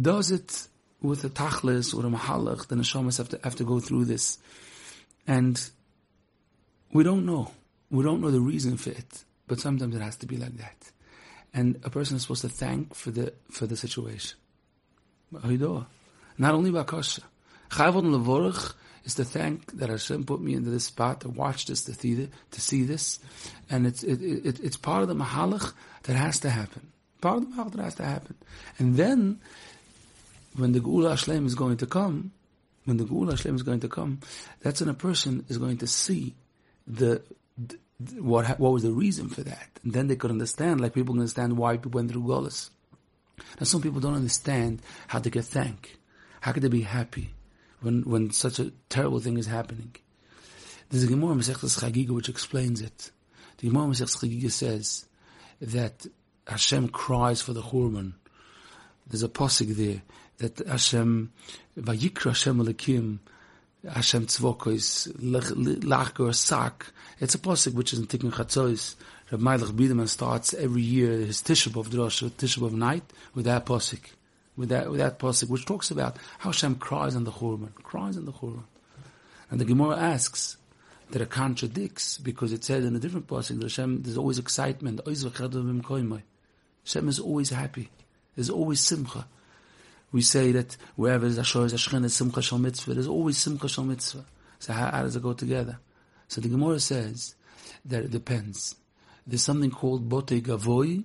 does 0.00 0.30
it 0.30 0.68
with 1.02 1.22
a 1.22 1.28
tachlis 1.28 1.94
or 1.94 2.06
a 2.06 2.10
mahalach, 2.10 2.66
then 2.68 2.78
the 2.78 2.84
neshamas 2.84 3.18
have 3.18 3.28
to, 3.28 3.38
have 3.44 3.56
to 3.56 3.64
go 3.64 3.78
through 3.78 4.06
this. 4.06 4.38
And 5.26 5.62
we 6.90 7.04
don't 7.04 7.26
know. 7.26 7.50
We 7.90 8.02
don't 8.02 8.22
know 8.22 8.30
the 8.30 8.40
reason 8.40 8.78
for 8.78 8.88
it. 8.88 9.24
But 9.46 9.60
sometimes 9.60 9.94
it 9.94 10.00
has 10.00 10.16
to 10.16 10.26
be 10.26 10.38
like 10.38 10.56
that. 10.56 10.92
And 11.52 11.78
a 11.84 11.90
person 11.90 12.16
is 12.16 12.22
supposed 12.22 12.40
to 12.40 12.48
thank 12.48 12.94
for 12.94 13.10
the, 13.10 13.34
for 13.50 13.66
the 13.66 13.76
situation. 13.76 14.38
Not 15.30 15.44
only 15.44 16.70
Bakasha. 16.70 17.20
Chavod 17.68 18.04
Levorach 18.04 18.72
is 19.04 19.14
to 19.16 19.26
thank 19.26 19.76
that 19.76 19.90
Hashem 19.90 20.24
put 20.24 20.40
me 20.40 20.54
into 20.54 20.70
this 20.70 20.84
spot 20.84 21.20
to 21.20 21.28
watch 21.28 21.66
this, 21.66 21.84
to 21.84 21.92
see, 21.92 22.30
to 22.50 22.60
see 22.62 22.84
this. 22.84 23.18
And 23.68 23.86
it's, 23.86 24.02
it, 24.02 24.22
it, 24.22 24.60
it's 24.60 24.78
part 24.78 25.02
of 25.02 25.08
the 25.08 25.14
mahalach 25.14 25.74
that 26.04 26.16
has 26.16 26.40
to 26.40 26.48
happen. 26.48 26.93
Part 27.24 27.38
of 27.38 27.44
the 27.44 27.56
Machal 27.56 27.82
has 27.82 27.94
to 27.94 28.04
happen. 28.04 28.34
And 28.78 28.98
then, 28.98 29.40
when 30.56 30.72
the 30.72 30.80
Geula 30.80 31.08
Hashem 31.08 31.46
is 31.46 31.54
going 31.54 31.78
to 31.78 31.86
come, 31.86 32.32
when 32.84 32.98
the 32.98 33.04
Geula 33.04 33.30
Hashem 33.30 33.54
is 33.54 33.62
going 33.62 33.80
to 33.80 33.88
come, 33.88 34.20
that's 34.60 34.80
when 34.82 34.90
a 34.90 34.94
person 34.94 35.42
is 35.48 35.56
going 35.56 35.78
to 35.78 35.86
see 35.86 36.34
the, 36.86 37.22
the 37.56 37.78
what 38.20 38.60
what 38.60 38.74
was 38.74 38.82
the 38.82 38.92
reason 38.92 39.30
for 39.30 39.40
that. 39.40 39.70
And 39.82 39.94
then 39.94 40.08
they 40.08 40.16
could 40.16 40.32
understand, 40.32 40.82
like 40.82 40.92
people 40.92 41.14
can 41.14 41.20
understand 41.20 41.56
why 41.56 41.78
people 41.78 41.92
went 41.92 42.10
through 42.10 42.24
Golas. 42.24 42.68
Now 43.58 43.64
some 43.64 43.80
people 43.80 44.00
don't 44.00 44.16
understand 44.16 44.82
how 45.06 45.20
to 45.20 45.30
get 45.30 45.46
thank. 45.46 45.96
How 46.42 46.52
could 46.52 46.62
they 46.62 46.68
be 46.68 46.82
happy 46.82 47.30
when, 47.80 48.02
when 48.02 48.32
such 48.32 48.58
a 48.58 48.70
terrible 48.90 49.20
thing 49.20 49.38
is 49.38 49.46
happening? 49.46 49.96
There's 50.90 51.04
a 51.04 51.06
Gemara 51.06 51.36
Masechtas 51.36 51.80
Chagiga 51.80 52.10
which 52.10 52.28
explains 52.28 52.82
it. 52.82 53.10
The 53.56 53.68
Gemara 53.68 53.86
Masechtas 53.86 54.18
Chagiga 54.22 54.50
says 54.50 55.06
that 55.62 56.06
Hashem 56.46 56.88
cries 56.88 57.40
for 57.40 57.52
the 57.52 57.62
Churban. 57.62 58.12
There's 59.06 59.22
a 59.22 59.28
posik 59.28 59.74
there 59.76 60.02
that 60.38 60.66
Hashem, 60.66 61.32
Vayikra 61.78 62.28
Hashem 62.28 62.58
Elikim, 62.58 63.18
Hashem 63.90 64.26
Tzvokos, 64.26 65.12
Lachgar 65.84 66.34
Sak. 66.34 66.92
It's 67.20 67.34
a 67.34 67.38
posik 67.38 67.74
which 67.74 67.92
is 67.92 67.98
in 67.98 68.06
Tikkun 68.06 68.32
Chatzos. 68.32 68.94
Reb 69.30 69.40
Meilech 69.40 69.72
Biderman 69.72 70.08
starts 70.08 70.52
every 70.54 70.82
year 70.82 71.12
his 71.12 71.42
Tisha 71.42 71.68
of 71.78 71.88
Drosh, 71.88 72.28
Tisha 72.32 72.58
B'Av 72.58 72.72
night, 72.72 73.04
with 73.34 73.46
that 73.46 73.64
posik. 73.64 74.10
With 74.56 74.68
that, 74.68 74.90
with 74.90 75.00
that 75.00 75.18
posik, 75.18 75.48
which 75.48 75.64
talks 75.64 75.90
about 75.90 76.18
how 76.38 76.50
Hashem 76.50 76.76
cries 76.76 77.16
on 77.16 77.24
the 77.24 77.32
Churban, 77.32 77.74
cries 77.74 78.16
on 78.16 78.26
the 78.26 78.32
Churban. 78.32 78.64
And 79.50 79.60
the 79.60 79.64
Gemara 79.64 79.96
asks, 79.96 80.56
that 81.10 81.22
it 81.22 81.30
contradicts 81.30 82.18
because 82.18 82.52
it 82.52 82.64
said 82.64 82.82
in 82.82 82.96
a 82.96 82.98
different 82.98 83.28
passage 83.28 83.56
that 83.58 83.64
Hashem 83.64 84.02
there's 84.02 84.16
always 84.16 84.38
excitement. 84.38 85.00
Hashem 86.84 87.08
is 87.08 87.18
always 87.18 87.50
happy. 87.50 87.90
There's 88.34 88.50
always 88.50 88.80
simcha. 88.80 89.26
We 90.12 90.22
say 90.22 90.52
that 90.52 90.76
wherever 90.96 91.26
there's 91.26 91.38
a 91.38 91.44
shor, 91.44 91.62
there's 91.62 91.74
a 91.74 91.76
shchen, 91.76 92.08
simcha 92.10 92.42
shal 92.42 92.58
mitzvah. 92.58 92.94
There's 92.94 93.08
always 93.08 93.38
simcha 93.38 93.68
shal 93.68 93.84
mitzvah. 93.84 94.24
So 94.58 94.72
how, 94.72 94.90
how 94.90 95.02
does 95.02 95.16
it 95.16 95.22
go 95.22 95.32
together? 95.32 95.78
So 96.28 96.40
the 96.40 96.48
Gemara 96.48 96.80
says 96.80 97.34
that 97.84 98.04
it 98.04 98.10
depends. 98.10 98.76
There's 99.26 99.42
something 99.42 99.70
called 99.70 100.08
bote 100.08 100.26
gavoi, 100.26 101.04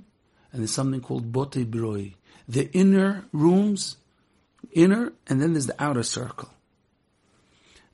and 0.51 0.61
there's 0.61 0.73
something 0.73 1.01
called 1.01 1.31
bote 1.31 1.51
broi. 1.51 2.13
The 2.47 2.69
inner 2.71 3.25
rooms, 3.31 3.97
inner, 4.71 5.13
and 5.27 5.41
then 5.41 5.53
there's 5.53 5.67
the 5.67 5.81
outer 5.81 6.03
circle. 6.03 6.49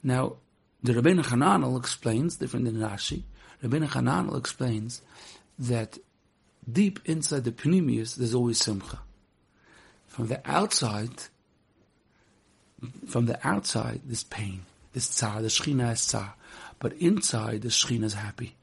Now, 0.03 0.37
the 0.83 0.93
Rabbeinu 0.93 1.25
Hananel 1.25 1.77
explains, 1.77 2.37
different 2.37 2.65
than 2.65 2.75
Rashi, 2.75 3.23
Rabbeinu 3.63 3.89
Hananel 3.89 4.37
explains 4.37 5.01
that 5.57 5.97
deep 6.71 6.99
inside 7.05 7.43
the 7.43 7.51
penimius, 7.51 8.15
there's 8.15 8.35
always 8.35 8.57
simcha. 8.59 8.99
From 10.07 10.27
the 10.27 10.41
outside, 10.45 11.23
from 13.07 13.25
the 13.25 13.39
outside, 13.47 14.01
there's 14.05 14.23
pain. 14.23 14.61
This 14.93 15.07
tsar, 15.07 15.41
the 15.41 15.49
Shechina 15.49 15.93
is 15.93 16.01
tsar. 16.01 16.35
But 16.79 16.93
inside, 16.93 17.61
the 17.61 17.69
Shechina 17.69 18.05
is 18.05 18.13
happy 18.13 18.55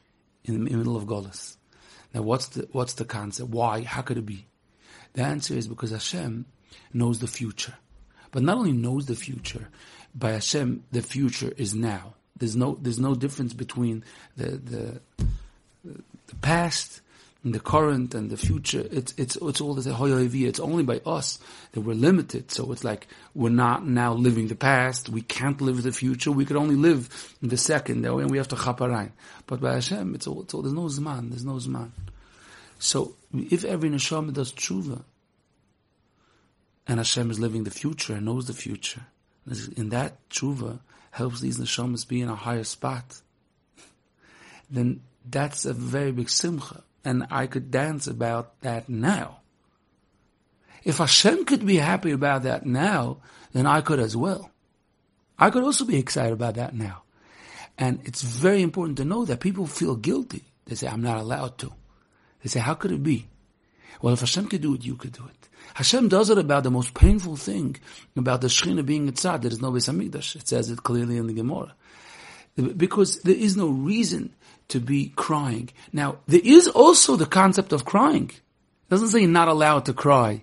in 0.45 0.55
the 0.55 0.71
middle 0.71 0.97
of 0.97 1.05
Golas. 1.05 1.57
Now, 2.15 2.23
what's 2.23 2.49
the, 2.49 2.69
what's 2.73 2.95
the 2.95 3.05
concept? 3.05 3.51
Why? 3.51 3.83
How 3.83 4.03
could 4.03 4.19
it 4.19 4.27
be? 4.27 4.47
The 5.15 5.23
answer 5.23 5.55
is 5.55 5.69
because 5.69 5.91
Hashem 5.91 6.47
knows 6.93 7.21
the 7.21 7.27
future. 7.27 7.75
But 8.31 8.43
not 8.43 8.57
only 8.57 8.73
knows 8.73 9.07
the 9.07 9.15
future, 9.15 9.69
by 10.15 10.33
Hashem, 10.33 10.85
the 10.91 11.03
future 11.03 11.53
is 11.57 11.75
now. 11.75 12.15
There's 12.39 12.57
no, 12.57 12.79
there's 12.81 12.99
no 12.99 13.15
difference 13.15 13.53
between 13.53 14.05
the, 14.37 14.51
the, 14.57 15.01
the 15.85 16.37
past 16.41 17.03
the 17.45 17.59
current 17.59 18.15
and 18.15 18.31
the 18.31 18.37
future, 18.37 18.87
it's 18.93 19.13
it's 19.17 19.35
it's 19.35 19.61
all 19.61 19.75
the 19.75 19.91
hoyoivi. 19.91 20.47
It's 20.47 20.61
only 20.61 20.85
by 20.85 21.01
us 21.05 21.41
that 21.73 21.81
we're 21.81 21.95
limited. 21.95 22.53
So 22.53 22.71
it's 22.71 22.85
like 22.85 23.09
we're 23.35 23.51
not 23.51 23.85
now 23.85 24.13
living 24.13 24.47
the 24.47 24.55
past. 24.55 25.09
We 25.09 25.23
can't 25.23 25.61
live 25.61 25.83
the 25.83 25.91
future. 25.91 26.31
We 26.31 26.45
could 26.45 26.57
only 26.57 26.77
live 26.77 27.35
in 27.43 27.49
the 27.49 27.57
second, 27.57 28.07
and 28.07 28.31
we 28.31 28.39
have 28.39 28.49
to 28.49 28.57
chaparain. 28.57 29.11
But 29.47 29.61
by 29.61 29.75
Hashem, 29.75 30.15
it's 30.15 30.29
all, 30.29 30.43
it's 30.43 30.55
all. 30.55 30.63
There's 30.63 30.75
no 30.75 30.83
zman. 30.83 31.31
There's 31.31 31.45
no 31.45 31.55
zman. 31.55 31.91
So 32.79 33.17
if 33.33 33.65
every 33.65 33.91
neshama 33.91 34.33
does 34.33 34.53
tshuva, 34.53 35.03
and 36.87 37.01
Hashem 37.01 37.29
is 37.29 37.41
living 37.41 37.65
the 37.65 37.71
future 37.73 38.15
and 38.15 38.27
knows 38.27 38.47
the 38.47 38.55
future, 38.55 39.03
in 39.77 39.89
that 39.89 40.29
tshuva 40.31 40.79
helps 41.11 41.41
these 41.41 41.59
neshamas 41.59 42.07
be 42.07 42.21
in 42.21 42.29
a 42.29 42.37
higher 42.37 42.65
spot, 42.65 43.21
then 44.71 45.01
that's 45.29 45.65
a 45.65 45.73
very 45.73 46.13
big 46.13 46.31
simcha 46.31 46.85
and 47.05 47.27
I 47.31 47.47
could 47.47 47.71
dance 47.71 48.07
about 48.07 48.61
that 48.63 48.89
now. 48.89 49.39
If 50.85 50.99
Hashem 50.99 51.45
could 51.45 51.65
be 51.65 51.77
happy 51.77 52.11
about 52.11 52.43
that 52.43 52.67
now, 52.67 53.19
then 53.53 53.67
I 53.67 53.81
could 53.81 54.01
as 54.01 54.17
well. 54.17 54.51
I 55.39 55.51
could 55.51 55.65
also 55.65 55.85
be 55.85 55.99
excited 55.99 56.33
about 56.33 56.55
that 56.55 56.75
now. 56.75 57.03
And 57.79 58.01
it's 58.05 58.23
very 58.23 58.63
important 58.63 58.99
to 58.99 59.05
know 59.05 59.25
that 59.25 59.41
people 59.41 59.67
feel 59.67 59.97
guilty. 59.97 60.45
They 60.67 60.75
say, 60.75 60.89
I'm 60.89 61.03
not 61.03 61.19
allowed 61.19 61.59
to. 61.59 61.73
They 62.43 62.49
say, 62.49 62.61
how 62.61 62.75
could 62.75 62.93
it 62.93 63.03
be? 63.03 63.29
Well, 64.01 64.15
if 64.15 64.21
Hashem 64.21 64.49
could 64.49 64.63
do 64.63 64.75
it, 64.75 64.85
you 64.85 64.97
could 64.97 65.13
do 65.13 65.25
it. 65.27 65.49
Hashem 65.75 66.09
does 66.09 66.29
it 66.29 66.39
about 66.39 66.65
the 66.65 66.71
most 66.71 66.93
painful 66.93 67.37
thing, 67.37 67.77
about 68.17 68.41
the 68.41 68.49
Shekhinah 68.49 68.85
being 68.85 69.09
a 69.09 69.13
tzad. 69.13 69.43
There 69.43 69.53
is 69.53 69.63
no 69.63 69.71
Beis. 69.73 70.37
It 70.37 70.49
says 70.49 70.71
it 70.71 70.83
clearly 70.83 71.17
in 71.17 71.29
the 71.29 71.33
Gemara. 71.33 71.75
Because 72.57 73.21
there 73.23 73.35
is 73.35 73.57
no 73.57 73.69
reason 73.69 74.35
to 74.69 74.81
be 74.81 75.13
crying. 75.17 75.71
Now, 75.93 76.19
there 76.27 76.41
is 76.43 76.69
also 76.69 77.17
the 77.17 77.27
concept 77.27 77.73
of 77.73 77.85
crying. 77.85 78.31
It 78.31 78.91
doesn't 78.91 79.09
say 79.09 79.27
not 79.27 79.49
allowed 79.49 79.87
to 79.87 79.95
cry, 79.95 80.43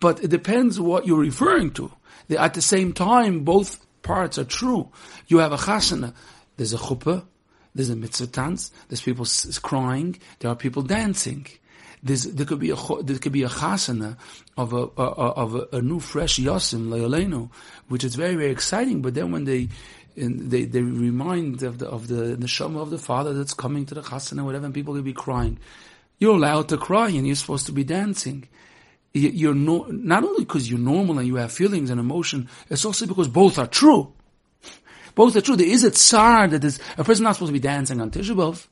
but 0.00 0.22
it 0.22 0.28
depends 0.28 0.80
what 0.80 1.06
you're 1.06 1.18
referring 1.18 1.70
to. 1.72 1.92
At 2.36 2.54
the 2.54 2.62
same 2.62 2.92
time, 2.92 3.44
both 3.44 3.84
parts 4.02 4.38
are 4.38 4.44
true. 4.44 4.90
You 5.28 5.38
have 5.38 5.52
a 5.52 5.56
chasana, 5.56 6.14
there's 6.56 6.72
a 6.72 6.78
chuppah, 6.78 7.24
there's 7.74 7.90
a 7.90 7.96
mitzvah 7.96 8.28
dance, 8.28 8.70
there's 8.88 9.02
people 9.02 9.26
crying, 9.62 10.18
there 10.38 10.50
are 10.50 10.56
people 10.56 10.82
dancing. 10.82 11.46
There's, 12.02 12.24
there 12.24 12.44
could 12.44 12.58
be 12.58 12.70
a 12.70 12.76
there 13.02 13.18
could 13.18 13.32
be 13.32 13.44
a 13.44 13.48
chasana 13.48 14.18
of 14.58 14.74
a, 14.74 14.76
of 14.76 15.54
a, 15.54 15.68
a 15.72 15.80
new 15.80 16.00
fresh 16.00 16.38
yasim 16.38 16.88
layolenu, 16.88 17.50
which 17.88 18.04
is 18.04 18.14
very 18.14 18.34
very 18.34 18.50
exciting. 18.50 19.00
But 19.00 19.14
then 19.14 19.32
when 19.32 19.44
they 19.44 19.68
they, 20.14 20.64
they 20.64 20.82
remind 20.82 21.62
of 21.62 21.78
the 21.78 21.88
of 21.88 22.08
the 22.08 22.36
neshama 22.36 22.82
of 22.82 22.90
the 22.90 22.98
father 22.98 23.32
that's 23.32 23.54
coming 23.54 23.86
to 23.86 23.94
the 23.94 24.02
chasana 24.02 24.44
whatever, 24.44 24.66
and 24.66 24.74
people 24.74 24.92
will 24.92 25.02
be 25.02 25.14
crying. 25.14 25.58
You're 26.18 26.36
allowed 26.36 26.68
to 26.68 26.76
cry, 26.76 27.08
and 27.08 27.26
you're 27.26 27.36
supposed 27.36 27.66
to 27.66 27.72
be 27.72 27.84
dancing. 27.84 28.48
You're 29.14 29.54
no, 29.54 29.86
not 29.90 30.24
only 30.24 30.44
because 30.44 30.68
you're 30.68 30.78
normal 30.78 31.18
and 31.18 31.26
you 31.26 31.36
have 31.36 31.52
feelings 31.52 31.88
and 31.88 32.00
emotion, 32.00 32.48
it's 32.68 32.84
also 32.84 33.06
because 33.06 33.28
both 33.28 33.58
are 33.58 33.66
true. 33.66 34.12
Both 35.14 35.36
are 35.36 35.40
true. 35.40 35.56
There 35.56 35.66
is 35.66 35.84
a 35.84 35.90
tsar 35.90 36.48
that 36.48 36.64
is 36.64 36.78
a 36.98 37.04
person 37.04 37.24
not 37.24 37.34
supposed 37.34 37.50
to 37.50 37.52
be 37.52 37.58
dancing 37.60 38.00
on 38.00 38.10
Tisha 38.10 38.66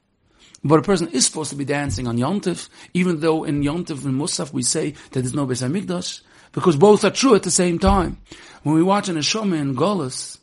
but 0.64 0.78
a 0.78 0.82
person 0.82 1.08
is 1.08 1.26
supposed 1.26 1.50
to 1.50 1.56
be 1.56 1.64
dancing 1.64 2.06
on 2.06 2.18
Yontif, 2.18 2.68
even 2.94 3.18
though 3.18 3.42
in 3.42 3.62
Yontif 3.62 4.04
and 4.04 4.20
Musaf 4.20 4.52
we 4.52 4.62
say 4.62 4.92
that 5.10 5.20
there's 5.20 5.34
no 5.34 5.46
Beis 5.46 6.20
because 6.52 6.76
both 6.76 7.04
are 7.04 7.10
true 7.10 7.34
at 7.34 7.42
the 7.42 7.50
same 7.50 7.78
time. 7.78 8.18
When 8.62 8.74
we 8.74 8.82
watch 8.82 9.08
an 9.08 9.16
Neshama 9.16 9.58
in 9.58 9.74
Golas, 9.74 10.38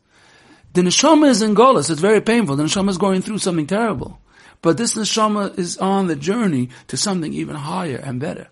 the 0.74 0.82
neshama 0.82 1.30
is 1.30 1.42
in 1.42 1.56
Golas. 1.56 1.90
It's 1.90 2.02
very 2.02 2.22
painful. 2.22 2.56
The 2.56 2.64
neshama 2.64 2.90
is 2.90 2.98
going 2.98 3.22
through 3.22 3.40
something 3.40 3.66
terrible. 3.68 4.20
But 4.62 4.78
this 4.78 4.94
neshama 4.96 5.58
is 5.58 5.78
on 5.78 6.08
the 6.08 6.16
journey 6.16 6.70
to 6.88 6.98
something 6.98 7.34
even 7.34 7.56
higher 7.56 7.98
and 7.98 8.20
better. 8.20 8.50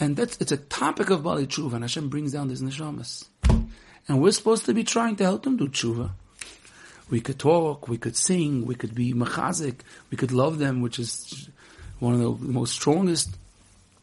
And 0.00 0.16
that's, 0.16 0.36
it's 0.40 0.52
a 0.52 0.56
topic 0.56 1.10
of 1.10 1.22
Bali 1.22 1.46
Tshuva, 1.46 1.74
and 1.74 1.84
Hashem 1.84 2.08
brings 2.08 2.32
down 2.32 2.48
these 2.48 2.62
neshamas. 2.62 3.26
And 4.08 4.20
we're 4.20 4.32
supposed 4.32 4.66
to 4.66 4.74
be 4.74 4.84
trying 4.84 5.16
to 5.16 5.24
help 5.24 5.42
them 5.42 5.56
do 5.56 5.68
tshuva. 5.68 6.10
We 7.10 7.20
could 7.20 7.38
talk, 7.38 7.88
we 7.88 7.98
could 7.98 8.16
sing, 8.16 8.66
we 8.66 8.74
could 8.74 8.94
be 8.94 9.14
machazik, 9.14 9.80
we 10.10 10.16
could 10.16 10.32
love 10.32 10.58
them, 10.58 10.82
which 10.82 10.98
is 10.98 11.48
one 11.98 12.14
of 12.14 12.20
the 12.20 12.48
most 12.48 12.74
strongest 12.74 13.30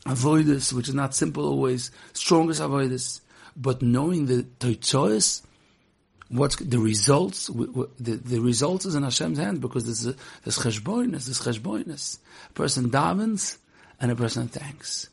avoidance, 0.06 0.74
which 0.74 0.88
is 0.88 0.96
not 0.96 1.16
simple 1.16 1.46
always, 1.46 1.92
strongest 2.14 2.62
avoidance. 2.62 3.22
But 3.56 3.82
knowing 3.82 4.26
the 4.26 4.44
toitzois, 4.60 5.42
what's 6.30 6.58
the 6.58 6.80
results? 6.80 7.48
The, 7.48 8.16
the 8.16 8.40
results 8.40 8.86
is 8.86 8.96
in 8.96 9.04
Hashem's 9.04 9.38
hand 9.38 9.62
because 9.62 9.86
there's 9.86 10.06
a, 10.06 10.20
there's 10.44 10.58
cheshboinus, 10.58 11.26
there's 11.26 11.42
cheshboinus. 11.42 12.20
A 12.50 12.54
person 12.54 12.90
davens 12.90 13.58
and 14.00 14.12
a 14.12 14.16
person 14.16 14.48
thanks. 14.48 15.10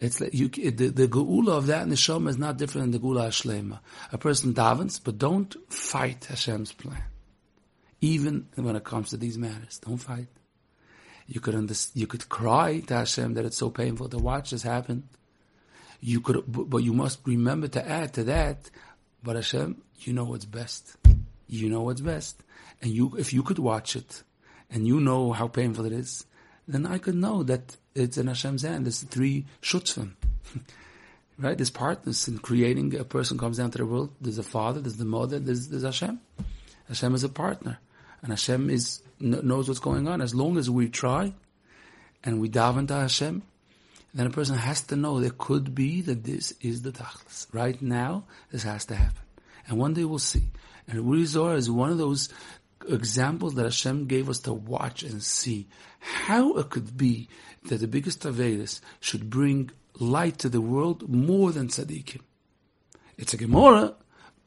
It's 0.00 0.20
like 0.20 0.34
you, 0.34 0.48
the, 0.48 0.88
the 0.88 1.08
geula 1.08 1.52
of 1.52 1.66
that 1.68 1.86
neshama 1.86 2.28
is 2.28 2.36
not 2.36 2.56
different 2.56 2.90
than 2.90 3.00
the 3.00 3.06
geula 3.06 3.28
hashlema. 3.28 3.78
A 4.12 4.18
person 4.18 4.52
davens, 4.52 5.00
but 5.02 5.18
don't 5.18 5.54
fight 5.72 6.24
Hashem's 6.24 6.72
plan. 6.72 7.02
Even 8.04 8.46
when 8.54 8.76
it 8.76 8.84
comes 8.84 9.10
to 9.10 9.16
these 9.16 9.38
matters, 9.38 9.78
don't 9.78 9.96
fight. 9.96 10.28
You 11.26 11.40
could 11.40 11.54
you 11.94 12.06
could 12.06 12.28
cry 12.28 12.80
to 12.88 12.94
Hashem 12.94 13.34
that 13.34 13.46
it's 13.46 13.56
so 13.56 13.70
painful 13.70 14.08
to 14.10 14.18
watch 14.18 14.50
this 14.50 14.62
happen. 14.62 15.08
You 16.00 16.20
could, 16.20 16.44
but 16.46 16.82
you 16.88 16.92
must 16.92 17.20
remember 17.24 17.68
to 17.68 17.88
add 17.88 18.12
to 18.14 18.24
that 18.24 18.70
but 19.24 19.36
Hashem, 19.36 19.80
you 20.00 20.12
know 20.12 20.24
what's 20.24 20.44
best. 20.44 20.96
You 21.48 21.70
know 21.70 21.80
what's 21.80 22.02
best. 22.02 22.42
And 22.82 22.92
you, 22.92 23.16
if 23.16 23.32
you 23.32 23.42
could 23.42 23.58
watch 23.58 23.96
it, 23.96 24.22
and 24.70 24.86
you 24.86 25.00
know 25.00 25.32
how 25.32 25.48
painful 25.48 25.86
it 25.86 25.92
is, 25.92 26.26
then 26.68 26.84
I 26.84 26.98
could 26.98 27.14
know 27.14 27.42
that 27.44 27.76
it's 27.94 28.18
in 28.18 28.26
Hashem's 28.26 28.62
hand. 28.62 28.84
There's 28.84 29.02
three 29.02 29.46
shutfim. 29.62 30.12
right? 31.38 31.56
There's 31.56 31.70
partners 31.70 32.28
in 32.28 32.38
creating 32.38 32.94
a 32.96 33.04
person 33.04 33.38
comes 33.38 33.56
down 33.56 33.70
to 33.70 33.78
the 33.78 33.86
world. 33.86 34.10
There's 34.20 34.38
a 34.38 34.42
father, 34.42 34.80
there's 34.80 34.98
the 34.98 35.04
mother, 35.06 35.38
there's, 35.38 35.68
there's 35.68 35.84
Hashem. 35.84 36.20
Hashem 36.88 37.14
is 37.14 37.24
a 37.24 37.30
partner. 37.30 37.78
And 38.24 38.32
Hashem 38.32 38.70
is, 38.70 39.02
knows 39.20 39.68
what's 39.68 39.80
going 39.80 40.08
on. 40.08 40.22
As 40.22 40.34
long 40.34 40.56
as 40.56 40.70
we 40.70 40.88
try, 40.88 41.34
and 42.24 42.40
we 42.40 42.48
daven 42.48 42.88
to 42.88 42.94
Hashem, 42.94 43.42
then 44.14 44.26
a 44.26 44.30
person 44.30 44.56
has 44.56 44.80
to 44.84 44.96
know 44.96 45.20
there 45.20 45.28
could 45.28 45.74
be 45.74 46.00
that 46.00 46.24
this 46.24 46.54
is 46.62 46.80
the 46.80 46.90
tachlis. 46.90 47.46
Right 47.52 47.80
now, 47.82 48.24
this 48.50 48.62
has 48.62 48.86
to 48.86 48.94
happen. 48.94 49.20
And 49.68 49.78
one 49.78 49.92
day 49.92 50.06
we'll 50.06 50.18
see. 50.18 50.44
And 50.88 51.04
Uri 51.04 51.26
Zohar 51.26 51.54
is 51.54 51.70
one 51.70 51.90
of 51.90 51.98
those 51.98 52.30
examples 52.88 53.56
that 53.56 53.64
Hashem 53.64 54.06
gave 54.06 54.30
us 54.30 54.38
to 54.40 54.54
watch 54.54 55.02
and 55.02 55.22
see 55.22 55.66
how 56.00 56.56
it 56.56 56.70
could 56.70 56.96
be 56.96 57.28
that 57.68 57.76
the 57.76 57.88
biggest 57.88 58.22
Tavelis 58.22 58.80
should 59.00 59.28
bring 59.28 59.70
light 60.00 60.38
to 60.38 60.48
the 60.48 60.62
world 60.62 61.10
more 61.10 61.52
than 61.52 61.68
tzaddikim. 61.68 62.22
It's 63.18 63.34
a 63.34 63.36
Gemara, 63.36 63.94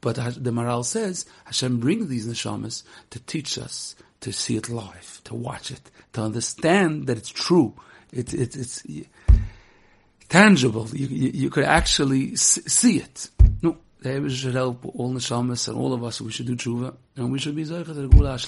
but 0.00 0.16
the 0.16 0.50
Maharal 0.50 0.84
says 0.84 1.26
Hashem 1.44 1.80
brings 1.80 2.08
these 2.08 2.26
neshamas 2.26 2.82
to 3.10 3.20
teach 3.20 3.58
us 3.58 3.96
to 4.20 4.32
see 4.32 4.56
it 4.56 4.68
live, 4.68 5.20
to 5.24 5.34
watch 5.34 5.70
it, 5.70 5.90
to 6.12 6.22
understand 6.22 7.06
that 7.06 7.18
it's 7.18 7.30
true. 7.30 7.74
It, 8.12 8.32
it, 8.34 8.56
it's 8.56 8.82
tangible. 10.28 10.88
You, 10.92 11.06
you, 11.06 11.30
you 11.30 11.50
could 11.50 11.64
actually 11.64 12.36
see 12.36 12.98
it. 12.98 13.30
No, 13.62 13.76
the 14.00 14.28
should 14.30 14.54
help 14.54 14.84
all 14.84 15.12
neshamas 15.12 15.68
and 15.68 15.76
all 15.76 15.92
of 15.92 16.04
us. 16.04 16.20
We 16.20 16.32
should 16.32 16.46
do 16.46 16.56
tshuva, 16.56 16.94
and 17.16 17.32
we 17.32 17.38
should 17.38 17.56
be 17.56 17.64
zeicha 17.64 17.86
to 17.86 17.94
the 17.94 18.08
gula 18.08 18.38